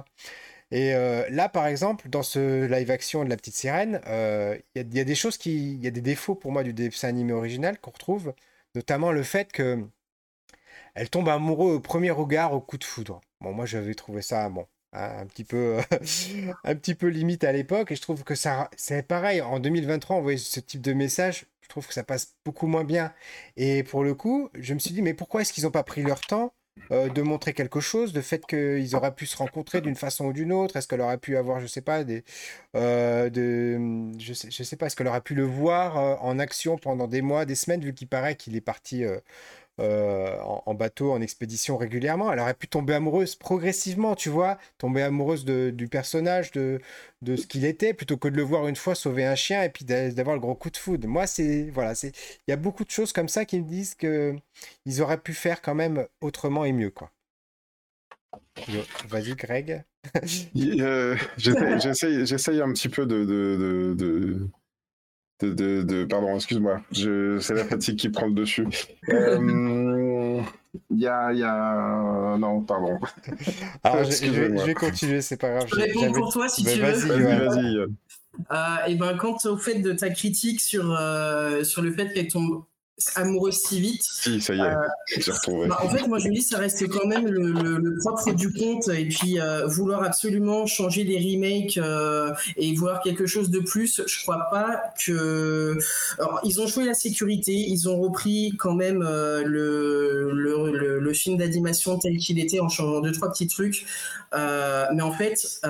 [0.71, 4.95] Et euh, là, par exemple, dans ce live action de La Petite Sirène, euh, il
[4.95, 5.75] y, a des choses qui.
[5.75, 8.35] Il y a des défauts pour moi du dessin animé original qu'on retrouve,
[8.75, 9.87] notamment le fait que.
[10.95, 13.21] Elle tombe amoureuse au premier regard au coup de foudre.
[13.41, 15.79] Bon, moi, j'avais trouvé ça, bon, un petit peu,
[16.65, 19.41] un petit peu limite à l'époque, et je trouve que ça, c'est pareil.
[19.41, 22.85] En 2023, on voit ce type de message, je trouve que ça passe beaucoup moins
[22.85, 23.13] bien.
[23.57, 26.03] Et pour le coup, je me suis dit, mais pourquoi est-ce qu'ils n'ont pas pris
[26.03, 26.53] leur temps
[26.91, 30.33] euh, de montrer quelque chose, de fait qu'ils auraient pu se rencontrer d'une façon ou
[30.33, 32.25] d'une autre Est-ce qu'elle aurait pu avoir, je sais pas, des,
[32.77, 36.79] euh, de, je sais, sais pas, est-ce qu'elle aurait pu le voir euh, en action
[36.79, 39.05] pendant des mois, des semaines, vu qu'il paraît qu'il est parti
[39.81, 42.33] euh, en, bateau, en expédition régulièrement.
[42.33, 46.81] Elle aurait pu tomber amoureuse progressivement, tu vois, tomber amoureuse du personnage, de,
[47.23, 49.69] de ce qu'il était, plutôt que de le voir une fois sauver un chien et
[49.71, 51.09] puis d'avoir le gros coup de foudre.
[51.09, 52.13] Moi, c'est voilà, c'est
[52.47, 54.35] il y a beaucoup de choses comme ça qui me disent que
[54.85, 57.11] ils auraient pu faire quand même autrement et mieux, quoi.
[59.09, 59.85] Vas-y, Greg.
[60.57, 64.49] Euh, j'essaye un petit peu de, de, de,
[65.41, 68.67] de, pardon, excuse-moi, c'est la fatigue qui prend le dessus.
[69.11, 70.43] Euh,
[70.91, 72.99] il y, a, y a, non, pardon.
[73.83, 75.67] Alors, je, je, vais continuer, c'est pas grave.
[75.67, 76.93] Je réponds pour toi si tu veux.
[76.93, 77.75] Vas-y, vas-y.
[77.75, 77.87] et
[78.53, 82.29] euh, eh ben, quant au fait de ta critique sur, euh, sur le fait qu'elle
[82.29, 82.65] tombe
[83.15, 84.03] amoureuse si vite.
[84.03, 84.75] Si, ça y est, euh,
[85.17, 85.69] j'ai retrouvé.
[85.69, 88.89] Bah, en fait, moi je me dis, ça reste quand même le, propre du conte,
[88.89, 94.03] et puis euh, vouloir absolument changer les remakes euh, et vouloir quelque chose de plus,
[94.07, 95.79] je crois pas que.
[96.19, 101.39] Alors, ils ont joué la sécurité, ils ont repris quand même le, le, le, film
[101.39, 103.87] d'animation tel qu'il était en changeant deux, trois petits trucs,
[104.33, 105.61] mais en fait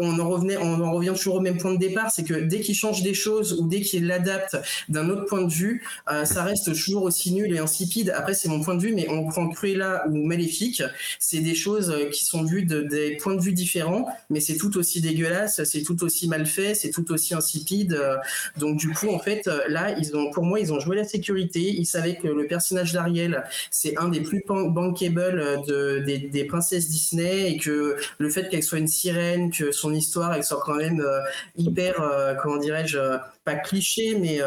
[0.00, 2.60] on en, revenait, on en revient toujours au même point de départ, c'est que dès
[2.60, 4.56] qu'il change des choses ou dès qu'il l'adapte
[4.88, 8.12] d'un autre point de vue, euh, ça reste toujours aussi nul et insipide.
[8.14, 10.82] Après, c'est mon point de vue, mais on prend Cruella ou Maléfique,
[11.18, 14.56] c'est des choses euh, qui sont vues de des points de vue différents, mais c'est
[14.56, 17.94] tout aussi dégueulasse, c'est tout aussi mal fait, c'est tout aussi insipide.
[17.94, 18.16] Euh.
[18.58, 21.60] Donc du coup, en fait, là, ils ont, pour moi, ils ont joué la sécurité.
[21.60, 26.88] Ils savaient que le personnage d'Ariel, c'est un des plus bankable de, des, des princesses
[26.88, 30.76] Disney et que le fait qu'elle soit une sirène, que son histoire, elle sort quand
[30.76, 31.20] même euh,
[31.56, 34.40] hyper, euh, comment dirais-je, euh, pas cliché, mais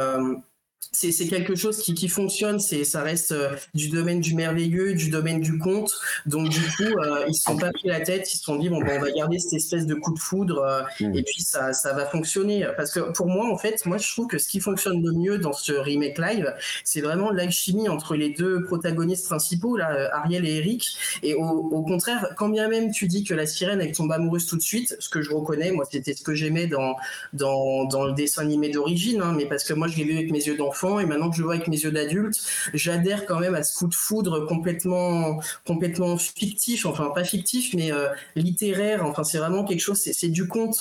[0.92, 5.10] c'est quelque chose qui, qui fonctionne, c'est ça reste euh, du domaine du merveilleux, du
[5.10, 5.92] domaine du conte.
[6.26, 8.70] Donc du coup, euh, ils se sont pas pris la tête, ils se sont dit
[8.70, 11.16] bon ben, on va garder cette espèce de coup de foudre euh, mmh.
[11.16, 12.68] et puis ça, ça va fonctionner.
[12.78, 15.38] Parce que pour moi en fait, moi je trouve que ce qui fonctionne le mieux
[15.38, 20.58] dans ce remake live, c'est vraiment l'alchimie entre les deux protagonistes principaux là, Ariel et
[20.58, 20.98] Eric.
[21.24, 24.46] Et au, au, contraire, quand bien même tu dis que la sirène elle tombe amoureuse
[24.46, 26.96] tout de suite, ce que je reconnais, moi c'était ce que j'aimais dans,
[27.34, 30.32] dans dans le dessin animé d'origine, hein, mais parce que moi je l'ai vu avec
[30.32, 32.38] mes yeux d'enfant et maintenant que je vois avec mes yeux d'adulte,
[32.74, 37.92] j'adhère quand même à ce coup de foudre complètement, complètement fictif, enfin pas fictif, mais
[37.92, 39.06] euh, littéraire.
[39.06, 40.78] Enfin, c'est vraiment quelque chose, c'est du conte.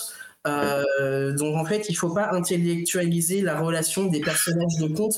[0.47, 5.17] Euh, donc en fait, il faut pas intellectualiser la relation des personnages de conte.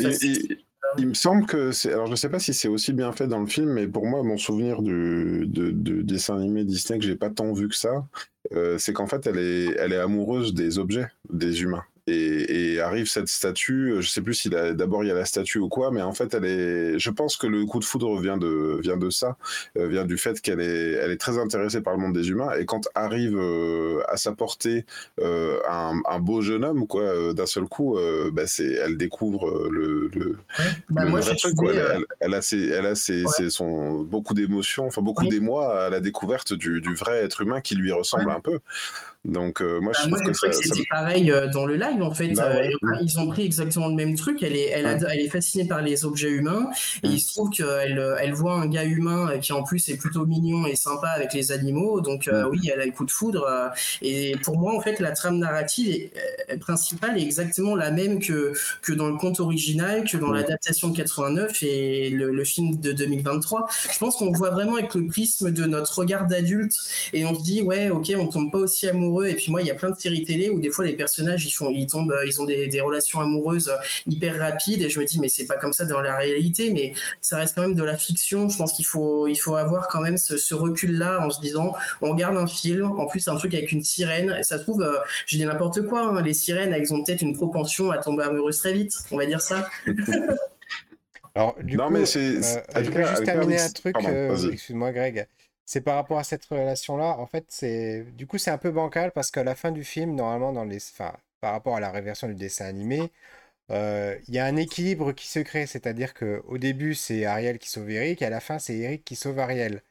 [0.99, 1.93] il me semble que c'est.
[1.93, 4.23] Alors, je sais pas si c'est aussi bien fait dans le film, mais pour moi,
[4.23, 5.71] mon souvenir du, de,
[6.03, 8.07] dessin animé Disney que j'ai pas tant vu que ça,
[8.79, 13.29] c'est qu'en fait, elle est, elle est amoureuse des objets, des humains et, arrive cette
[13.29, 13.97] statue.
[14.01, 16.35] Je sais plus si d'abord il y a la statue ou quoi, mais en fait,
[16.35, 16.99] elle est.
[16.99, 19.37] Je pense que le coup de foudre vient de vient de ça,
[19.77, 22.53] euh, vient du fait qu'elle est elle est très intéressée par le monde des humains
[22.59, 24.85] et quand arrive euh, à sa portée
[25.21, 27.99] euh, un, beau jeune homme quoi, d'un seul coup,
[28.33, 30.37] bah, c'est elle découvre le, le,
[30.91, 31.73] bah, vrai truc quoi.
[32.21, 36.53] Elle, a ses, elle a ses, son beaucoup d'émotions, enfin beaucoup d'émoi à la découverte
[36.53, 38.61] du, du, vrai être humain qui lui ressemble un peu.
[39.27, 42.29] Donc moi je bah, trouve que, c'était pareil dans le live en fait.
[42.29, 42.69] Bah euh,
[43.03, 44.43] ils ont pris exactement le même truc.
[44.43, 46.69] Elle est, elle, elle est fascinée par les objets humains
[47.03, 50.27] et il se trouve qu'elle elle voit un gars humain qui en plus est plutôt
[50.27, 52.01] mignon et sympa avec les animaux.
[52.01, 53.47] Donc euh, oui, elle a le coup de foudre.
[53.49, 53.69] Euh,
[54.01, 56.09] et pour moi en fait la trame narrative
[56.61, 58.53] principale est exactement la même que
[58.83, 62.93] que dans le conte original, que dans l'adaptation de 89 et le, le, film de
[62.93, 63.67] 2023.
[63.93, 66.77] Je pense qu'on voit vraiment avec le prisme de notre regard d'adulte
[67.13, 69.16] et on se dit ouais ok on tombe pas aussi amoureux.
[69.25, 71.47] Et puis moi il y a plein de séries télé où des fois les personnages
[71.47, 73.73] ils font ils tombent, ils ont des, des, relations amoureuses
[74.07, 76.93] hyper rapides et je me dis mais c'est pas comme ça dans la réalité, mais
[77.21, 78.49] ça reste quand même de la fiction.
[78.49, 82.13] Je pense qu'il faut, il faut avoir quand même ce, recul-là en se disant on
[82.13, 84.99] regarde un film, en plus un truc avec une sirène, et ça se trouve, euh,
[85.27, 88.59] je dis n'importe quoi, hein, les sirènes elles ont peut-être une propension à tomber amoureuses
[88.59, 89.69] très vite, on va dire ça.
[91.35, 92.37] Alors, du non, coup, mais c'est.
[92.37, 93.95] Euh, je voulais juste terminer un truc.
[94.03, 95.29] Euh, excuse-moi, Greg
[95.67, 97.19] c'est par rapport à cette relation-là.
[97.19, 100.15] En fait, c'est du coup c'est un peu bancal parce qu'à la fin du film,
[100.15, 103.13] normalement dans les, enfin, par rapport à la réversion du dessin animé,
[103.71, 107.69] euh, il y a un équilibre qui se crée, c'est-à-dire qu'au début, c'est Ariel qui
[107.69, 109.83] sauve Eric, et à la fin, c'est Eric qui sauve Ariel.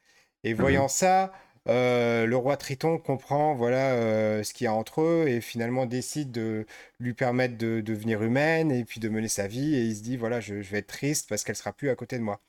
[0.44, 0.60] Et mhm.
[0.60, 1.32] voyant ça,
[1.68, 5.84] euh, le roi Triton comprend voilà euh, ce qu'il y a entre eux et finalement
[5.86, 6.64] décide de
[7.00, 10.16] lui permettre de, devenir humaine et puis de mener sa vie et il se dit
[10.16, 12.40] voilà je, je vais être triste parce qu'elle sera plus à côté de moi.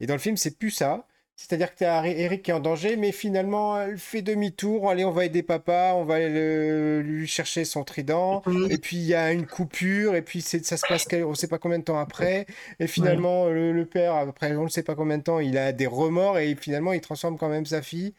[0.00, 1.06] Et dans le film c'est plus ça,
[1.36, 4.88] c'est-à-dire que tu as Eric qui est en danger, mais finalement, elle fait demi-tour.
[4.88, 8.42] Allez, on va aider papa, on va aller lui chercher son trident.
[8.70, 11.48] Et puis, il y a une coupure, et puis ça se passe on ne sait
[11.48, 12.46] pas combien de temps après.
[12.78, 15.86] Et finalement, le, père, après on ne sait pas combien de temps, il a des
[15.86, 18.14] remords, et finalement, il transforme quand même sa fille.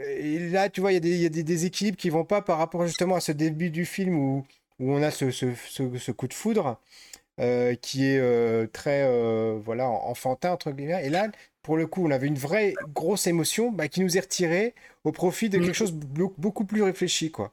[0.00, 3.16] Et là, tu vois, il y a des, déséquilibres qui vont pas par rapport justement
[3.16, 4.44] à ce début du film où,
[4.80, 6.80] où on a ce, ce, ce, coup de foudre.
[7.40, 11.28] Euh, qui est euh, très euh, voilà enfantin entre guillemets et là
[11.62, 15.12] pour le coup, on avait une vraie grosse émotion bah, qui nous est retirée au
[15.12, 15.74] profit de quelque mm.
[15.74, 16.06] chose de
[16.38, 17.52] beaucoup plus réfléchi, quoi.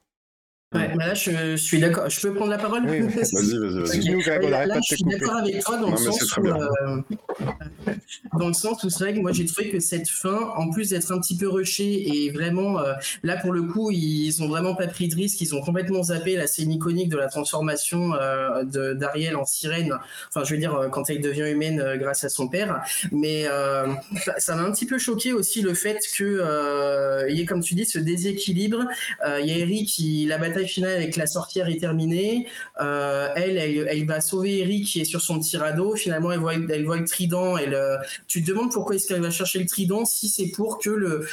[0.75, 2.09] Ouais, bah là, je, suis d'accord.
[2.09, 2.85] Je peux prendre la parole?
[2.85, 4.49] Vas-y, vas-y, vas-y.
[4.49, 7.01] Là, je suis d'accord avec toi dans le sens où, euh,
[8.37, 10.89] dans le sens où c'est vrai que moi j'ai trouvé que cette fin, en plus
[10.89, 14.75] d'être un petit peu rushée et vraiment, euh, là pour le coup, ils ont vraiment
[14.75, 15.39] pas pris de risque.
[15.39, 19.97] Ils ont complètement zappé la scène iconique de la transformation euh, d'Ariel en sirène.
[20.27, 22.81] Enfin, je veux dire, quand elle devient humaine grâce à son père.
[23.13, 23.45] Mais
[24.37, 27.73] ça m'a un petit peu choqué aussi le fait que il y ait, comme tu
[27.73, 28.83] dis, ce déséquilibre.
[29.25, 32.47] Il y a Eric qui la bataille finale avec la sorcière est terminée.
[32.79, 35.95] Euh, elle, elle, va sauver Eric qui est sur son petit radeau.
[35.95, 37.57] Finalement, elle voit, le trident.
[37.57, 37.77] Elle,
[38.27, 41.27] tu te demandes pourquoi est-ce qu'elle va chercher le trident si c'est pour que le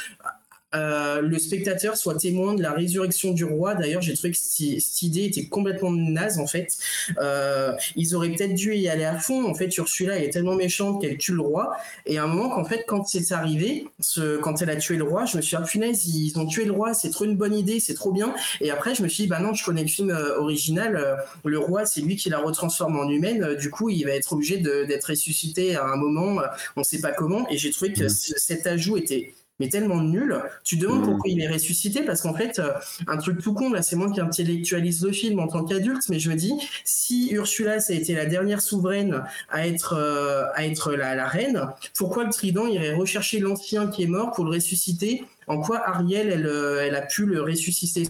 [0.75, 3.75] euh, le spectateur soit témoin de la résurrection du roi.
[3.75, 6.77] D'ailleurs, j'ai trouvé que cette idée était complètement naze en fait.
[7.19, 9.45] Euh, ils auraient peut-être dû y aller à fond.
[9.49, 11.75] En fait, Ursula elle est tellement méchante qu'elle tue le roi.
[12.05, 15.03] Et à un moment, qu'en fait, quand c'est arrivé, ce, quand elle a tué le
[15.03, 17.37] roi, je me suis dit, ah, punaise, ils ont tué le roi, c'est trop une
[17.37, 18.33] bonne idée, c'est trop bien.
[18.61, 21.17] Et après, je me suis dit, bah non, je connais le film euh, original.
[21.43, 23.55] le roi, c'est lui qui la retransforme en humaine.
[23.55, 26.41] Du coup, il va être obligé d'être ressuscité à un moment,
[26.75, 27.47] on ne sait pas comment.
[27.49, 28.09] Et j'ai trouvé que mmh.
[28.09, 30.41] cet ajout était mais tellement nul.
[30.63, 31.05] Tu demandes mm.
[31.05, 32.73] pourquoi il est ressuscité parce qu'en fait, euh,
[33.07, 36.19] un truc tout con, là, c'est moi qui intellectualise le film en tant qu'adulte, mais
[36.19, 36.53] je me dis,
[36.83, 41.67] si Ursula, ça a été la dernière souveraine à être, euh, à être la, reine,
[41.95, 45.23] pourquoi le trident irait rechercher l'ancien qui est mort pour le ressusciter?
[45.47, 48.07] En quoi Ariel, elle, euh, elle a pu le ressusciter?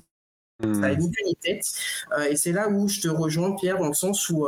[0.61, 1.65] Ça n'a ni tête.
[2.29, 4.47] et c'est là où je te rejoins, Pierre, dans le sens où,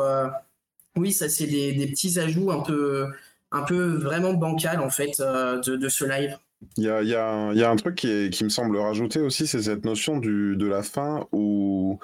[0.96, 3.08] oui, ça, c'est des, des, petits ajouts un peu,
[3.52, 6.38] un peu vraiment bancal, en fait, de, de ce live.
[6.76, 10.84] Il y a, un truc qui, me semble rajouter aussi, c'est cette notion de la
[10.84, 12.00] fin où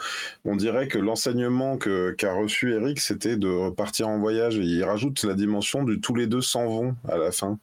[0.46, 4.58] on dirait que l'enseignement qu'a reçu Eric, c'était de repartir en voyage.
[4.58, 7.60] Et il rajoute la dimension du tous les deux s'en vont à la fin.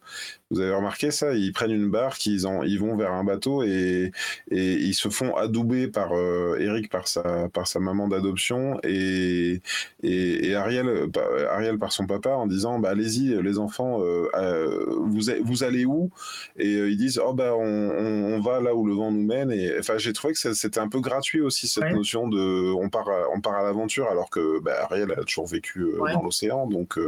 [0.50, 3.62] Vous avez remarqué ça Ils prennent une barque, ils, en, ils vont vers un bateau
[3.62, 4.10] et,
[4.50, 9.62] et ils se font adouber par euh, Eric, par sa, par sa maman d'adoption et,
[10.02, 11.22] et, Ariel, bah,
[11.52, 15.84] Ariel par son papa en disant bah, Allez-y, les enfants, euh, euh, vous, vous allez
[15.84, 16.10] où?
[16.56, 19.52] Et ils disent Oh, bah, on, on, va là où le vent nous mène.
[19.52, 23.08] Et enfin, j'ai trouvé que c'était un peu gratuit aussi cette notion de on part,
[23.32, 26.66] on part à l'aventure alors que bah, Ariel a toujours vécu dans l'océan.
[26.66, 26.98] Donc.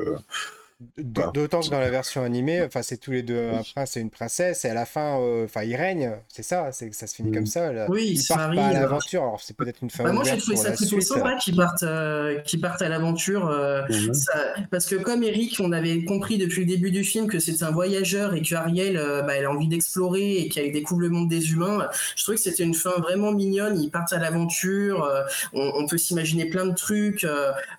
[0.99, 4.11] D'autant que dans la version animée, enfin, c'est tous les deux un prince et une
[4.11, 7.33] princesse, et à la fin, euh, enfin, ils règnent, c'est ça, c'est ça se finit
[7.33, 7.47] comme mm.
[7.47, 7.71] ça.
[7.89, 9.23] Oui, ils partent pas à l'aventure.
[9.23, 10.05] Alors, c'est peut-être une fin.
[10.05, 14.69] Bah, moi, j'ai trouvé ça plutôt sympa qu'ils partent, euh, partent à l'aventure, euh, mm-hmm.
[14.71, 17.71] parce que comme Eric, on avait compris depuis le début du film que c'était un
[17.71, 21.53] voyageur et que Ariel, bah, elle a envie d'explorer et qu'elle découvre le monde des
[21.53, 21.89] humains.
[22.17, 23.81] Je trouvais que c'était une fin vraiment mignonne.
[23.81, 25.11] Ils partent à l'aventure.
[25.53, 27.27] On, on, peut s'imaginer plein de trucs.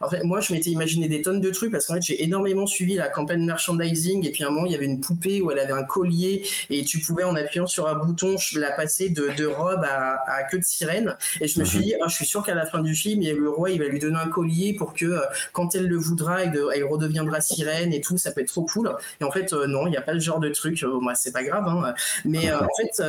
[0.02, 2.66] En fait, moi, je m'étais imaginé des tonnes de trucs parce qu'en fait, j'ai énormément
[2.66, 5.52] suivi la campagne merchandising et puis à un moment, il y avait une poupée où
[5.52, 9.30] elle avait un collier et tu pouvais, en appuyant sur un bouton, la passer de,
[9.38, 11.16] de robe à, queue de sirène.
[11.42, 11.84] Et je me suis mhm.
[11.84, 14.00] dit, ah, je suis sûr qu'à la fin du film, le roi, il va lui
[14.00, 15.22] donner un collier pour que euh,
[15.52, 18.18] quand elle le voudra, elle, redeviendra sirène et tout.
[18.18, 18.92] Ça peut être trop cool.
[19.22, 20.82] Et en fait, euh, non, il n'y a pas ce genre de truc.
[20.84, 21.68] Euh, moi, c'est pas grave.
[21.68, 21.94] Hein.
[22.26, 23.02] Mais en fait,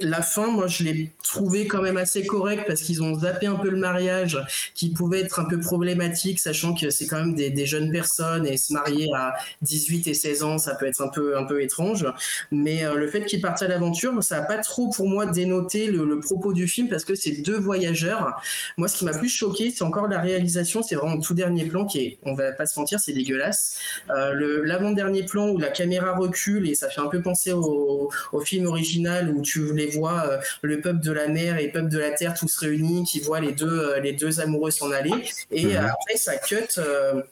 [0.00, 3.54] la fin, moi, je l'ai trouvé quand même assez correct parce qu'ils ont zappé un
[3.54, 4.38] peu le mariage
[4.74, 8.58] qui pouvait être un peu problématique, sachant que c'est quand même des, jeunes personnes et
[8.58, 12.06] se marier à 18 et 16 ans, ça peut être un peu, un peu étrange.
[12.50, 15.86] Mais euh, le fait qu'ils partent à l'aventure, ça n'a pas trop pour moi dénoté
[15.86, 18.40] le, propos du film parce que c'est deux voyageurs.
[18.76, 20.82] Moi, ce qui m'a plus choqué, c'est encore la réalisation.
[20.82, 23.78] C'est vraiment le tout dernier plan qui est, on va pas se mentir, c'est dégueulasse.
[24.10, 28.10] Euh, L'avant-dernier plan où la caméra recule et ça fait un peu penser au
[28.44, 31.88] film original où tu voulais voit euh, le peuple de la mer et le peuple
[31.88, 35.12] de la terre tous réunis, qui voient les deux, euh, les deux amoureux s'en aller.
[35.50, 35.76] Et mhm.
[35.76, 37.22] après, ça cut euh,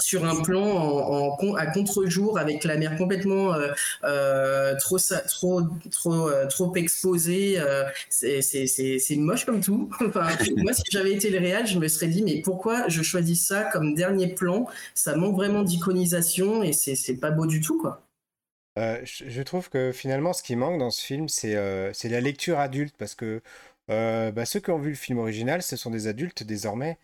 [0.00, 3.54] sur un plan en, à contre-jour avec la mer complètement
[4.80, 4.98] trop
[5.28, 7.62] trop trop trop exposée
[8.10, 10.26] c'est moche comme tout enfin,
[10.56, 13.62] moi si j'avais été le réel je me serais dit mais pourquoi je choisis ça
[13.72, 14.66] comme dernier plan?
[14.94, 18.03] Ça manque vraiment d'iconisation et c'est pas beau du tout quoi
[18.78, 22.58] euh, je trouve que finalement, ce qui manque dans ce film, c'est euh, la lecture
[22.58, 23.40] adulte, parce que
[23.90, 26.98] euh, bah, ceux qui ont vu le film original, ce sont des adultes désormais.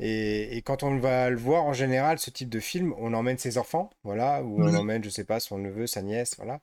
[0.00, 3.38] Et, et, quand on va le voir en général, ce type de film, on emmène
[3.38, 6.60] ses enfants, voilà, ou on emmène, je sais pas, son neveu, sa nièce, voilà.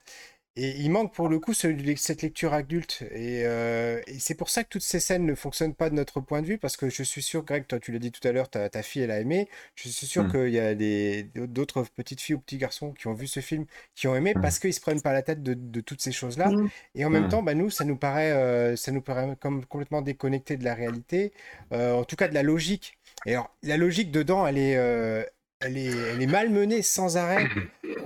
[0.58, 3.04] Et il manque pour le coup cette lecture adulte.
[3.12, 6.42] Euh, et, c'est pour ça que toutes ces scènes ne fonctionnent pas de notre point
[6.42, 8.50] de vue, parce que je suis sûr, Greg, toi tu l'as dit tout à l'heure,
[8.50, 9.50] ta, ta, fille elle a aimé.
[9.76, 10.32] Je suis sûr mm.
[10.32, 14.08] qu'il y a d'autres petites filles ou petits garçons qui ont vu ce film, qui
[14.08, 14.42] ont aimé, mm.
[14.42, 16.50] parce qu'ils se prennent pas la tête de, toutes ces choses-là.
[16.50, 16.70] Mm.
[16.96, 20.02] Et en même temps, bah, nous, ça nous paraît, euh, ça nous paraît comme complètement
[20.02, 21.34] déconnecté de la réalité,
[21.74, 22.98] euh, en tout cas de la logique.
[23.26, 25.28] Et alors, la logique dedans, elle est,
[25.60, 27.48] elle est, elle est malmenée sans arrêt.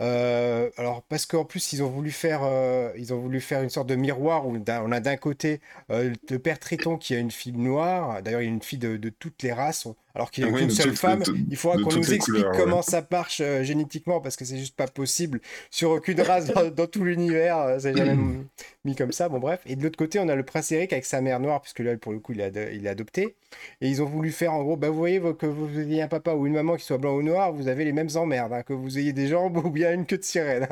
[0.01, 3.69] Euh, alors parce qu'en plus ils ont voulu faire, euh, ils ont voulu faire une
[3.69, 5.59] sorte de miroir où on a d'un côté
[5.91, 8.21] euh, le père Triton qui a une fille noire.
[8.21, 10.57] D'ailleurs il y a une fille de, de toutes les races alors qu'il n'y a
[10.57, 11.23] qu'une seule femme.
[11.49, 14.87] il faudra qu'on nous explique comment ça marche euh, génétiquement, parce que c'est juste pas
[14.87, 15.39] possible
[15.69, 17.59] sur aucune race dans, tout l'univers.
[17.59, 18.17] Euh, c'est jamais
[18.85, 19.29] mis comme ça.
[19.29, 19.61] Bon, bref.
[19.65, 21.95] Et de l'autre côté, on a le prince Eric avec sa mère noire, puisque là,
[21.97, 23.35] pour le coup, il est, il est adopté.
[23.81, 26.33] Et ils ont voulu faire, en gros, bah, vous voyez, que vous ayez un papa
[26.33, 28.73] ou une maman qui soit blanc ou noir, vous avez les mêmes emmerdes, hein, que
[28.73, 30.67] vous ayez des jambes ou bien une queue de sirène.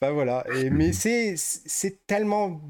[0.00, 0.44] enfin, voilà.
[0.56, 2.60] Et, mais c'est tellement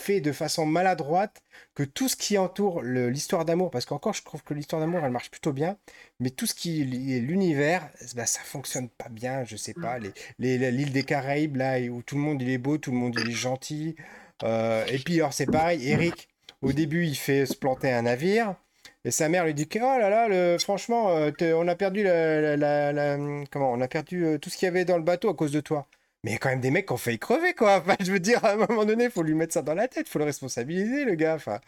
[0.00, 1.42] fait de façon maladroite
[1.74, 5.12] que tout ce qui entoure l'histoire d'amour, parce qu'encore je trouve que l'histoire d'amour elle
[5.12, 5.76] marche plutôt bien,
[6.18, 10.14] mais tout ce qui est l'univers, bah, ça fonctionne pas bien, je sais pas, l'île
[10.38, 13.30] les, des Caraïbes là où tout le monde il est beau, tout le monde il
[13.30, 13.94] est gentil,
[14.42, 16.28] euh, et puis alors c'est pareil, Eric,
[16.62, 18.56] au début il fait se planter un navire,
[19.04, 22.02] et sa mère lui dit que oh là là, le, franchement, euh, on a perdu
[22.02, 23.16] la,
[23.50, 25.52] comment, on a perdu euh, tout ce qu'il y avait dans le bateau à cause
[25.52, 25.86] de toi.
[26.22, 27.78] Mais il y a quand même des mecs qui ont crever, quoi.
[27.78, 30.08] Enfin, je veux dire, à un moment donné, faut lui mettre ça dans la tête,
[30.08, 31.34] faut le responsabiliser, le gars.
[31.34, 31.60] Enfin,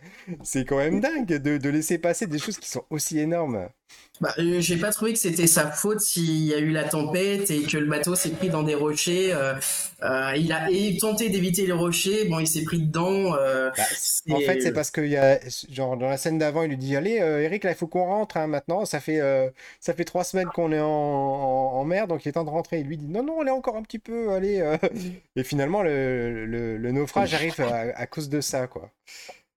[0.43, 3.69] c'est quand même dingue de, de laisser passer des choses qui sont aussi énormes.
[4.23, 7.51] Bah, euh, j'ai pas trouvé que c'était sa faute s'il y a eu la tempête
[7.51, 9.33] et que le bateau s'est pris dans des rochers.
[9.33, 9.55] Euh,
[10.05, 10.69] euh, il a
[11.01, 13.33] tenté d'éviter les rochers, bon, il s'est pris dedans.
[13.33, 13.73] Bah,
[14.31, 15.41] en fait, c'est parce que y a,
[15.71, 18.37] genre, dans la scène d'avant, il lui dit Allez, Eric, là, il faut qu'on rentre
[18.37, 18.85] hein, maintenant.
[18.85, 19.21] Ça fait,
[19.81, 22.79] ça fait trois semaines qu'on est en, en, mer, donc il est temps de rentrer.
[22.79, 24.63] Il lui dit Non, non, on est encore un petit peu, allez.
[25.37, 28.91] Et finalement, le, le, naufrage arrive à, à cause de ça, quoi.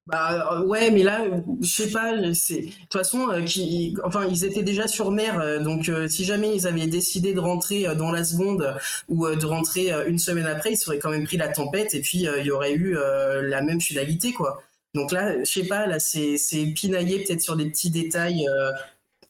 [0.07, 1.25] Bah ouais, mais là,
[1.61, 2.13] je sais pas.
[2.35, 6.07] C'est de toute façon, euh, qui, enfin, ils étaient déjà sur mer, euh, donc euh,
[6.07, 8.75] si jamais ils avaient décidé de rentrer dans la seconde
[9.09, 12.19] ou de rentrer une semaine après, ils auraient quand même pris la tempête et puis
[12.19, 14.61] il y aurait eu la même finalité, quoi.
[14.93, 16.37] Donc là, je sais pas, là, c'est
[16.75, 18.47] pinaillé peut-être sur des petits détails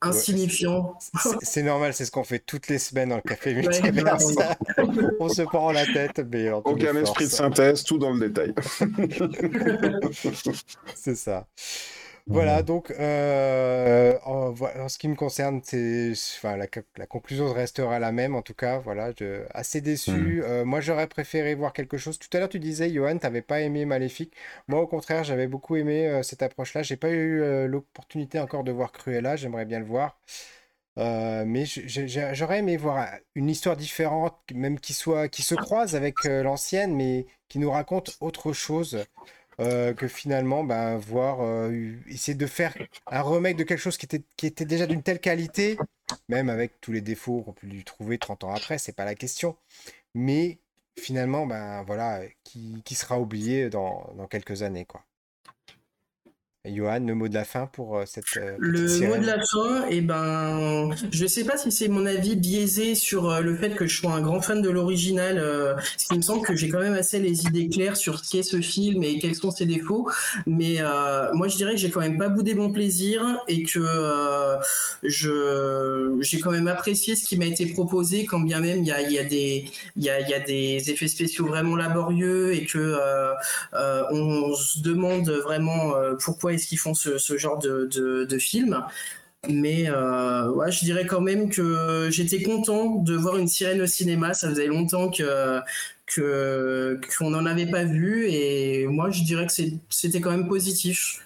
[0.05, 0.97] insignifiant.
[1.41, 3.55] C'est normal, c'est ce qu'on fait toutes les semaines dans le café
[5.19, 8.53] on se prend la tête, mais aucun esprit de synthèse, tout dans le détail.
[10.95, 11.47] c'est ça.
[12.27, 18.33] Voilà, donc euh, en, ce qui me concerne, c'est, enfin, la, conclusion restera la même
[18.35, 18.79] en tout cas.
[18.79, 20.41] Voilà, je, assez déçu.
[20.43, 22.17] Euh, moi, j'aurais préféré voir quelque chose.
[22.17, 24.33] Tout à l'heure, tu disais, Johan, tu n'avais pas aimé Maléfique.
[24.67, 26.81] Moi, au contraire, j'avais beaucoup aimé euh, cette approche-là.
[26.81, 29.35] J'ai pas eu l'opportunité encore de voir Cruella.
[29.35, 30.19] J'aimerais bien le voir.
[30.97, 36.95] mais j'aurais aimé voir une histoire différente, même qui soit qui se croise avec l'ancienne,
[36.95, 39.05] mais qui nous raconte autre chose.
[39.57, 41.69] Que finalement, ben, voir,
[42.07, 42.75] essayer de faire
[43.07, 45.77] un remake de quelque chose qui était, qui était déjà d'une telle qualité,
[46.29, 49.15] même avec tous les défauts qu'on peut lui trouver 30 ans après, c'est pas la
[49.15, 49.57] question.
[50.13, 50.59] Mais
[50.99, 55.05] finalement, ben voilà, qui, qui sera oublié dans, dans quelques années, quoi.
[56.67, 58.25] Johan, le mot de la fin pour euh, cette.
[58.37, 61.87] Euh, le mot de la fin, et eh ben, je ne sais pas si c'est
[61.87, 65.37] mon avis biaisé sur euh, le fait que je sois un grand fan de l'original,
[65.97, 68.43] ce qui me semble que j'ai quand même assez les idées claires sur ce qu'est
[68.43, 70.09] ce film et quels sont ses défauts.
[70.45, 70.79] Mais
[71.33, 73.85] moi, je dirais que j'ai quand même pas boudé mon plaisir et que
[75.03, 78.91] je j'ai quand même apprécié ce qui m'a été proposé, quand bien même il y
[78.91, 79.65] a, y, a des,
[79.97, 82.95] y, a, y a des effets spéciaux vraiment laborieux et que
[84.11, 88.83] on se demande vraiment pourquoi est-ce qu'ils font ce, genre de, de, film.
[89.47, 93.85] Mais euh, ouais, je dirais quand même que j'étais content de voir une sirène au
[93.85, 94.33] cinéma.
[94.33, 95.61] Ça faisait longtemps que
[97.17, 99.53] qu'on n'en avait pas vu et moi je dirais que
[99.89, 101.21] c'était quand même positif.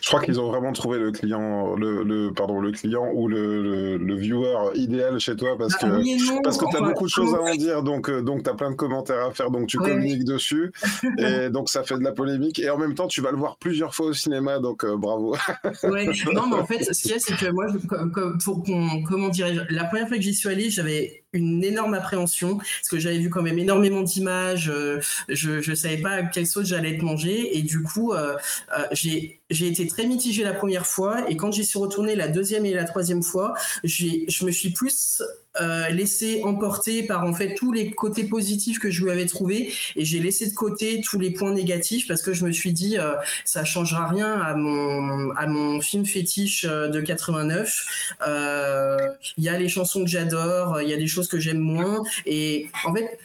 [0.00, 4.14] Je crois qu'ils ont vraiment trouvé le client, le, pardon, le client ou le, le,
[4.16, 7.40] viewer idéal chez toi parce bah que parce que tu as beaucoup de choses à
[7.40, 10.24] en dire, donc euh, donc tu as plein de commentaires à faire, donc tu communiques
[10.24, 10.72] dessus
[11.18, 13.56] et donc ça fait de la polémique et en même temps tu vas le voir
[13.58, 15.36] plusieurs fois au cinéma, donc euh, bravo.
[15.84, 16.10] ouais.
[16.32, 17.66] Non, mais en fait, ce qu'il y a, c'est que moi,
[18.44, 22.56] pour qu'on, comment dirais la première fois que j'y suis allé, j'avais une énorme appréhension
[22.56, 26.46] parce que j'avais vu quand même énormément d'images, euh, je je savais pas à quelle
[26.46, 28.36] sauce j'allais être mangé et du coup euh,
[28.92, 31.28] j'ai j'ai été très mitigé la première fois.
[31.28, 35.22] Et quand j'y suis retourné la deuxième et la troisième fois, je me suis plus
[35.60, 39.72] euh, laissé emporter par en fait tous les côtés positifs que je lui avais trouvé
[39.96, 42.98] et j'ai laissé de côté tous les points négatifs parce que je me suis dit
[42.98, 43.14] euh,
[43.44, 48.14] ça changera rien à mon à mon film fétiche euh, de 89
[49.38, 52.04] il y a les chansons que j'adore il y a des choses que j'aime moins.
[52.26, 53.18] Et en fait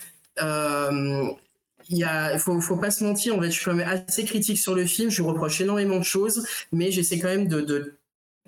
[1.90, 4.58] il y faut, faut pas se mentir, en fait, je suis quand même assez critique
[4.58, 7.98] sur le film, je lui reproche énormément de choses, mais j'essaie quand même de, de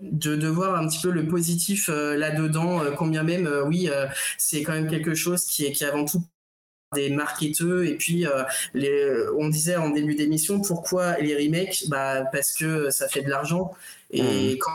[0.02, 3.90] de, voir un petit peu le positif euh, là-dedans, euh, combien même, euh, oui,
[4.38, 6.24] c'est quand même quelque chose qui est, qui avant tout
[6.94, 8.26] des marketeux et puis
[8.74, 11.84] les, on disait en début d'émission pourquoi les remakes?
[11.90, 13.74] Bah parce que ça fait de l'argent
[14.10, 14.58] et mmh.
[14.60, 14.72] quand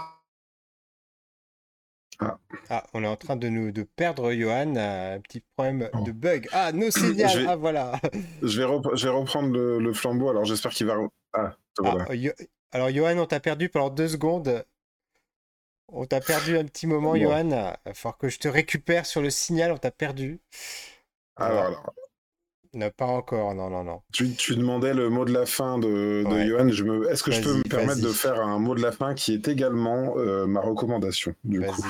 [2.23, 2.39] ah.
[2.71, 2.85] ah.
[2.95, 6.03] on est en train de nous de perdre Johan, un petit problème oh.
[6.03, 6.49] de bug.
[6.53, 7.93] Ah, nos signaux, ah voilà.
[8.43, 10.97] Je vais, je vais reprendre le, flambeau, alors j'espère qu'il va...
[11.35, 12.07] Ah, voilà.
[12.73, 14.65] alors Johan, on t'a perdu pendant deux secondes.
[15.89, 17.45] On t'a perdu un petit moment, Johan.
[17.45, 19.73] Il va falloir que je te récupère sur le signal.
[19.73, 20.41] On t'a perdu.
[21.37, 21.95] Alors, alors.
[22.75, 24.01] Non, pas encore, non, non, non.
[24.13, 26.65] Tu, demandais le mot de la fin de, Johan.
[26.65, 27.11] me...
[27.11, 29.47] Est-ce que je peux me permettre de faire un mot de la fin qui est
[29.47, 31.85] également euh, ma recommandation, du coup?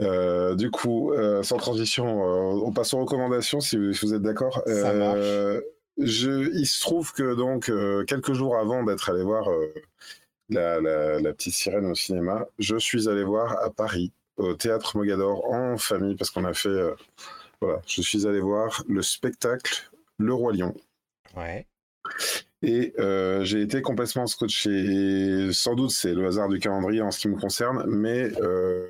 [0.00, 4.62] Euh, du coup, euh, sans transition, on passe aux recommandations si vous, êtes d'accord.
[4.66, 7.72] Je, il se trouve que donc
[8.06, 9.50] quelques jours avant d'être allé voir
[10.48, 12.46] la, petite sirène au cinéma.
[12.58, 16.94] Je suis allé voir à Paris, au théâtre Mogador, en famille, parce qu'on a fait.
[17.62, 20.74] Euh, voilà, je suis allé voir le spectacle Le Roi Lion.
[21.36, 21.66] Ouais.
[22.62, 24.70] Et euh, j'ai été complètement scotché.
[24.70, 28.88] Et sans doute, c'est le hasard du calendrier en ce qui me concerne, mais euh,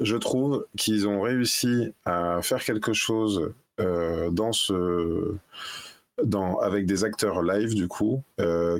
[0.00, 5.34] je trouve qu'ils ont réussi à faire quelque chose dans ce.
[6.24, 8.24] Dans, avec des acteurs live du coup,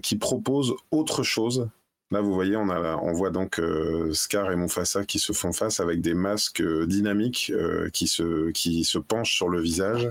[0.02, 1.68] qui proposent autre chose
[2.10, 5.52] Là, vous voyez, on, a, on voit donc euh, Scar et Mufasa qui se font
[5.52, 10.10] face avec des masques euh, dynamiques euh, qui, se, qui se penchent sur le visage.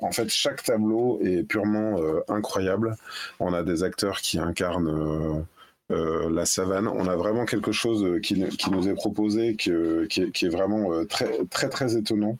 [0.00, 2.96] en fait, chaque tableau est purement incroyable.
[3.38, 5.44] On a des acteurs qui incarnent
[5.92, 6.88] euh, la savane.
[6.88, 8.34] On a vraiment quelque chose qui,
[8.70, 12.38] nous est proposé qui, est, vraiment euh, très très étonnant.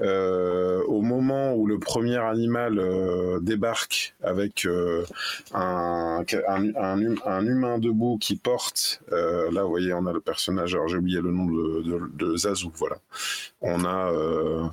[0.00, 2.80] Euh, au moment où le premier animal
[3.42, 4.66] débarque avec
[5.54, 10.96] un, un, humain debout qui porte, là vous voyez on a le personnage, alors j'ai
[10.96, 12.96] oublié le nom de, de, de Zazu, voilà.
[13.60, 14.72] On a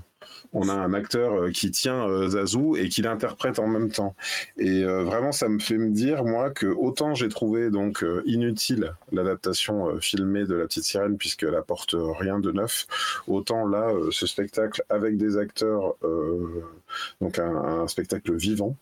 [0.58, 4.16] on a un acteur euh, qui tient euh, Zazu et qui l'interprète en même temps.
[4.58, 8.94] Et euh, vraiment, ça me fait me dire, moi, que autant j'ai trouvé donc inutile
[9.12, 12.88] l'adaptation filmée de La Petite Sirène, puisqu'elle apporte rien de neuf,
[13.28, 15.96] autant là, ce spectacle avec des acteurs,
[17.22, 18.76] donc un, spectacle vivant,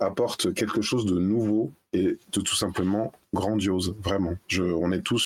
[0.00, 4.34] apporte quelque chose de nouveau et de tout simplement grandiose, vraiment.
[4.48, 5.24] Je, on est tous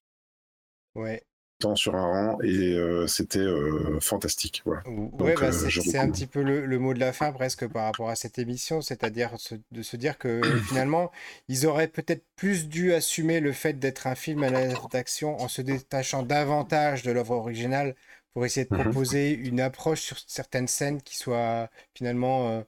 [0.95, 1.23] Ouais,
[1.61, 3.47] temps sur un rang et c'était
[4.01, 4.63] fantastique.
[4.65, 4.83] Voilà.
[4.87, 8.17] Ouais, bah, c'est un petit peu le, mot de la fin presque par rapport à
[8.17, 9.33] cette émission, c'est-à-dire
[9.71, 11.11] de se dire que finalement,
[11.49, 14.51] ils auraient peut-être plus dû assumer le fait d'être un film à
[14.91, 17.95] d'action en se détachant davantage de l'œuvre originale
[18.33, 22.65] pour essayer de mmh proposer une approche sur certaines scènes qui soit finalement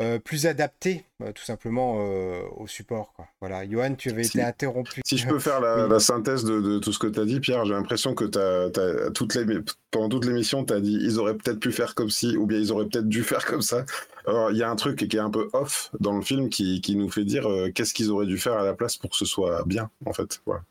[0.00, 3.12] euh, plus adapté euh, tout simplement euh, au support.
[3.14, 3.26] Quoi.
[3.40, 5.02] Voilà, Johan, tu avais été interrompu.
[5.04, 7.74] Si je peux faire la, synthèse de, tout ce que tu as dit, Pierre, j'ai
[7.74, 9.44] l'impression que as, toutes les,
[9.90, 12.58] pendant toute l'émission, tu as dit ils auraient peut-être pu faire comme si, ou bien
[12.58, 13.84] ils auraient peut-être dû faire comme ça.
[14.26, 16.96] il y a un truc qui est un peu off dans le film qui, qui
[16.96, 19.64] nous fait dire qu'est-ce qu'ils auraient dû faire à la place pour que ce soit
[19.66, 20.40] bien, en fait.
[20.46, 20.62] Voilà.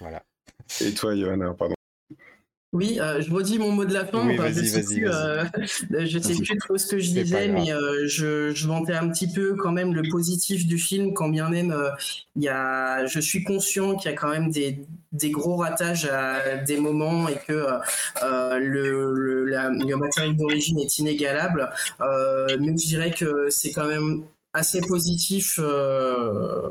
[0.00, 0.22] voilà.
[0.80, 1.75] Et toi, Johan, pardon.
[2.76, 4.28] Oui, euh, je redis mon mot de la fin.
[4.52, 5.44] je sais plus, euh,
[5.90, 9.32] je sais plus trop ce que je disais, mais euh, je, je, vantais un petit
[9.32, 11.74] peu quand même le positif du film, quand bien même
[12.36, 14.78] il y a, je suis conscient qu'il y a quand même des,
[15.12, 17.66] des, gros ratages à des moments et que
[18.22, 21.70] le, le, le matériel d'origine est inégalable.
[22.00, 24.22] mais je dirais que c'est quand même
[24.56, 25.58] assez positif.
[25.58, 26.70] Euh...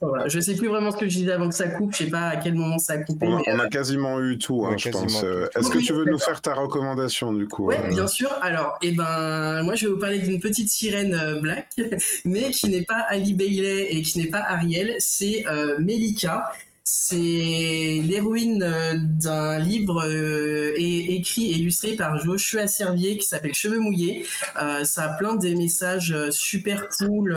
[0.00, 0.26] Voilà.
[0.28, 1.92] Je sais plus vraiment ce que je disais avant que ça coupe.
[1.92, 3.26] Je sais pas à quel moment ça a coupé.
[3.26, 5.22] On, a, euh, quasiment eu tout, hein, je pense.
[5.22, 8.30] Euh, est-ce que tu veux nous faire ta recommandation du coup Oui, euh bien sûr.
[8.42, 11.68] Alors, eh ben, moi, je vais vous parler d'une petite sirène black,
[12.24, 14.94] mais qui n'est pas Ali Bailey et qui n'est pas Ariel.
[14.98, 15.44] C'est
[15.78, 16.52] Melika
[16.88, 23.80] c'est l'héroïne euh, d'un livre euh, écrit et illustré par Joshua Servier qui s'appelle Cheveux
[23.80, 24.24] mouillés.
[24.62, 27.36] Euh, ça a plein des messages super cool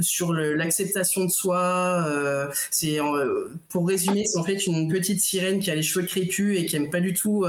[0.00, 2.08] sur l'acceptation de soi.
[2.72, 2.98] c'est
[3.68, 6.74] pour résumer, c'est en fait une petite sirène qui a les cheveux crépus et qui
[6.74, 7.44] aime pas du tout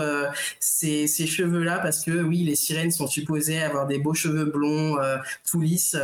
[0.60, 4.98] ces, ces cheveux-là parce que oui, les sirènes sont supposées avoir des beaux cheveux blonds,
[5.50, 5.98] tout lisses.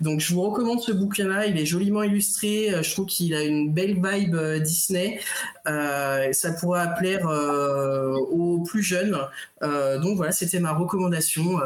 [0.00, 1.46] donc je vous recommande ce bouquin-là.
[1.46, 2.72] Il est joliment illustré.
[2.82, 4.36] je trouve qu'il a une belle vibe
[4.76, 5.20] Disney.
[5.66, 9.18] Euh, ça pourrait plaire euh, aux plus jeunes.
[9.62, 11.58] Euh, donc voilà, c'était ma recommandation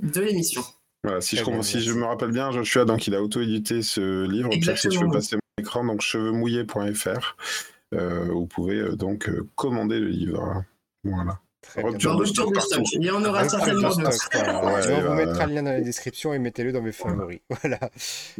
[0.00, 0.62] de l'émission.
[1.02, 4.50] Voilà, si, je, si je me rappelle bien, Joshua, donc il a auto-édité ce livre.
[4.76, 7.36] Si tu veux passer mon écran, donc cheveusmouillés.fr,
[7.92, 10.64] vous pouvez donc commander le livre.
[11.04, 11.38] Voilà.
[11.76, 14.30] Il y en aura certainement d'autres.
[14.82, 17.40] je vais vous mettre un lien dans la description et mettez-le dans mes favoris.
[17.62, 17.78] Voilà.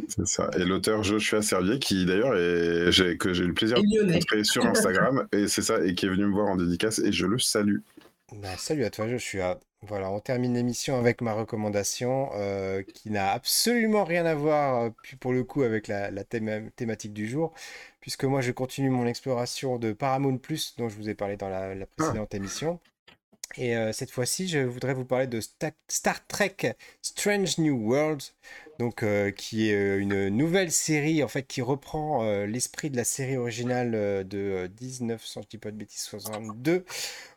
[0.07, 0.49] C'est ça.
[0.57, 3.17] Et l'auteur Joshua Servier, qui d'ailleurs est...
[3.17, 6.09] que j'ai eu le plaisir de rencontrer sur Instagram, et c'est ça, et qui est
[6.09, 7.79] venu me voir en dédicace, et je le salue.
[8.33, 9.59] Bah, salut à toi, Joshua.
[9.87, 14.89] Voilà, on termine l'émission avec ma recommandation euh, qui n'a absolument rien à voir, euh,
[15.19, 17.53] pour le coup, avec la, thématique du jour,
[18.01, 21.49] puisque moi je continue mon exploration de Paramount Plus, dont je vous ai parlé dans
[21.49, 21.85] la, ah.
[21.95, 22.79] précédente émission.
[23.57, 25.39] Et euh, cette fois-ci, je voudrais vous parler de
[25.87, 28.33] Star Trek Strange New Worlds,
[28.79, 33.03] donc euh, qui est euh, une nouvelle série en fait qui reprend l'esprit de la
[33.03, 33.91] série originale
[34.27, 36.85] de 1900, je dis pas de bêtises, 62.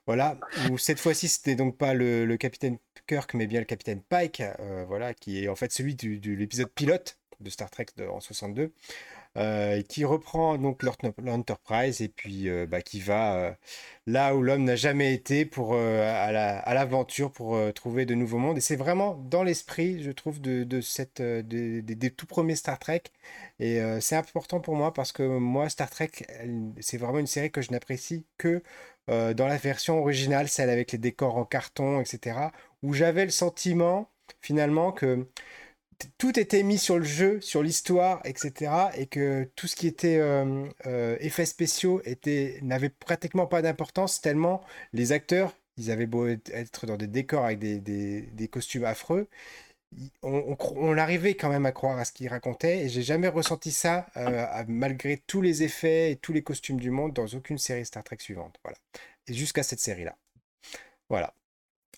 [0.06, 0.38] Voilà,
[0.78, 4.42] cette fois-ci c'était donc pas le, capitaine Kirk, mais bien le capitaine Pike,
[4.86, 8.72] voilà, qui est en fait celui de l'épisode pilote de Star Trek en 62.
[9.36, 13.52] Euh, qui reprend donc l'Enterprise et puis euh, bah, qui va euh,
[14.06, 18.58] là où l'homme n'a jamais été pour à l'aventure pour trouver de nouveaux mondes.
[18.58, 23.02] Et c'est vraiment dans l'esprit, je trouve, de, cette des tout premiers Star Trek.
[23.60, 26.10] Et c'est important pour moi parce que moi, Star Trek,
[26.80, 28.62] c'est vraiment une série que je n'apprécie que
[29.08, 32.38] dans la version originale, celle avec les décors en carton, etc.
[32.82, 34.10] Où j'avais le sentiment
[34.40, 35.26] finalement que
[36.18, 38.72] tout était mis sur le jeu, sur l'histoire, etc.
[38.96, 44.20] Et que tout ce qui était euh, euh, effets spéciaux était, n'avait pratiquement pas d'importance,
[44.20, 49.28] tellement les acteurs, ils avaient beau être dans des décors avec des, costumes affreux.
[50.22, 54.06] On, arrivait quand même à croire à ce qu'ils racontaient et j'ai jamais ressenti ça
[54.18, 58.04] euh, malgré tous les effets et tous les costumes du monde dans aucune série Star
[58.04, 58.56] Trek suivante.
[58.64, 58.76] Voilà.
[59.28, 60.16] Et jusqu'à cette série-là.
[61.08, 61.32] Voilà.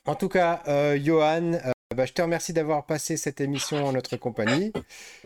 [0.04, 0.62] En tout cas,
[0.98, 1.58] Johan,
[1.94, 4.72] bah, je te remercie d'avoir passé cette émission en notre compagnie.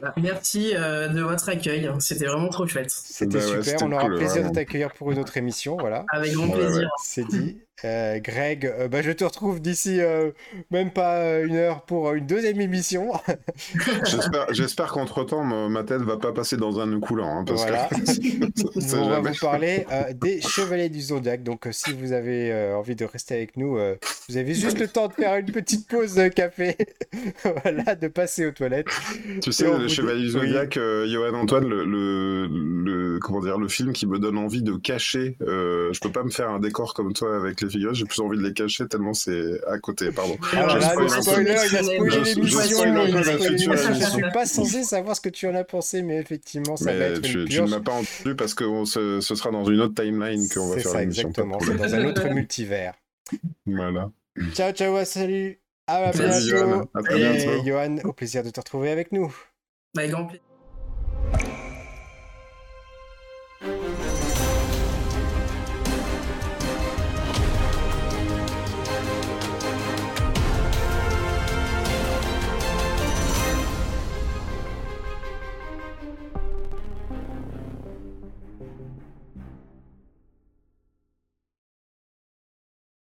[0.01, 2.91] Bah, merci euh, de votre accueil, c'était vraiment trop chouette.
[2.91, 6.05] C'était bah super, on aura plaisir de t'accueillir pour une autre émission, voilà.
[6.09, 6.91] Avec grand plaisir.
[7.03, 7.59] C'est dit.
[7.85, 10.31] Euh, Greg, euh, bah, je te retrouve d'ici euh,
[10.71, 13.13] même pas une heure pour une deuxième émission.
[14.51, 17.41] J'espère qu'entre-temps, ma tête va pas passer dans un nœud coulant.
[17.41, 17.89] Hein, voilà.
[18.95, 21.43] on va vous parler des Chevaliers du Zodiac.
[21.43, 23.77] Donc, si vous avez envie de rester avec nous,
[24.29, 26.77] vous avez juste le temps de faire une petite pause café.
[27.63, 28.87] voilà, de passer aux toilettes.
[29.43, 32.49] Tu sais, les Chevaliers du Zodiac, Johan Antoine, le, le
[32.85, 35.37] le comment dire le film qui me donne envie de cacher.
[35.43, 37.95] Euh, je peux pas me faire un décor comme toi avec les figurines.
[37.95, 40.11] J'ai plus envie de les cacher tellement c'est à côté.
[40.11, 40.37] Pardon.
[40.53, 43.73] Alors là, le spoiler, il a spoilé l'émission.
[43.95, 47.05] Je suis pas censé savoir ce que tu en as pensé, mais effectivement, ça va
[47.05, 49.81] être tu, une tu ne m'as pas entendu parce que ce, ce, sera dans une
[49.81, 51.29] autre timeline qu'on va faire l'émission.
[51.29, 51.59] Exactement.
[51.61, 52.95] C'est dans un autre multivers.
[53.67, 54.11] Voilà.
[54.53, 55.59] Ciao, ciao, salut.
[55.87, 56.89] À bientôt.
[56.95, 57.19] À bientôt.
[57.19, 59.35] Et Johan, au plaisir de te retrouver avec nous.
[59.97, 60.43] Avec grand plaisir.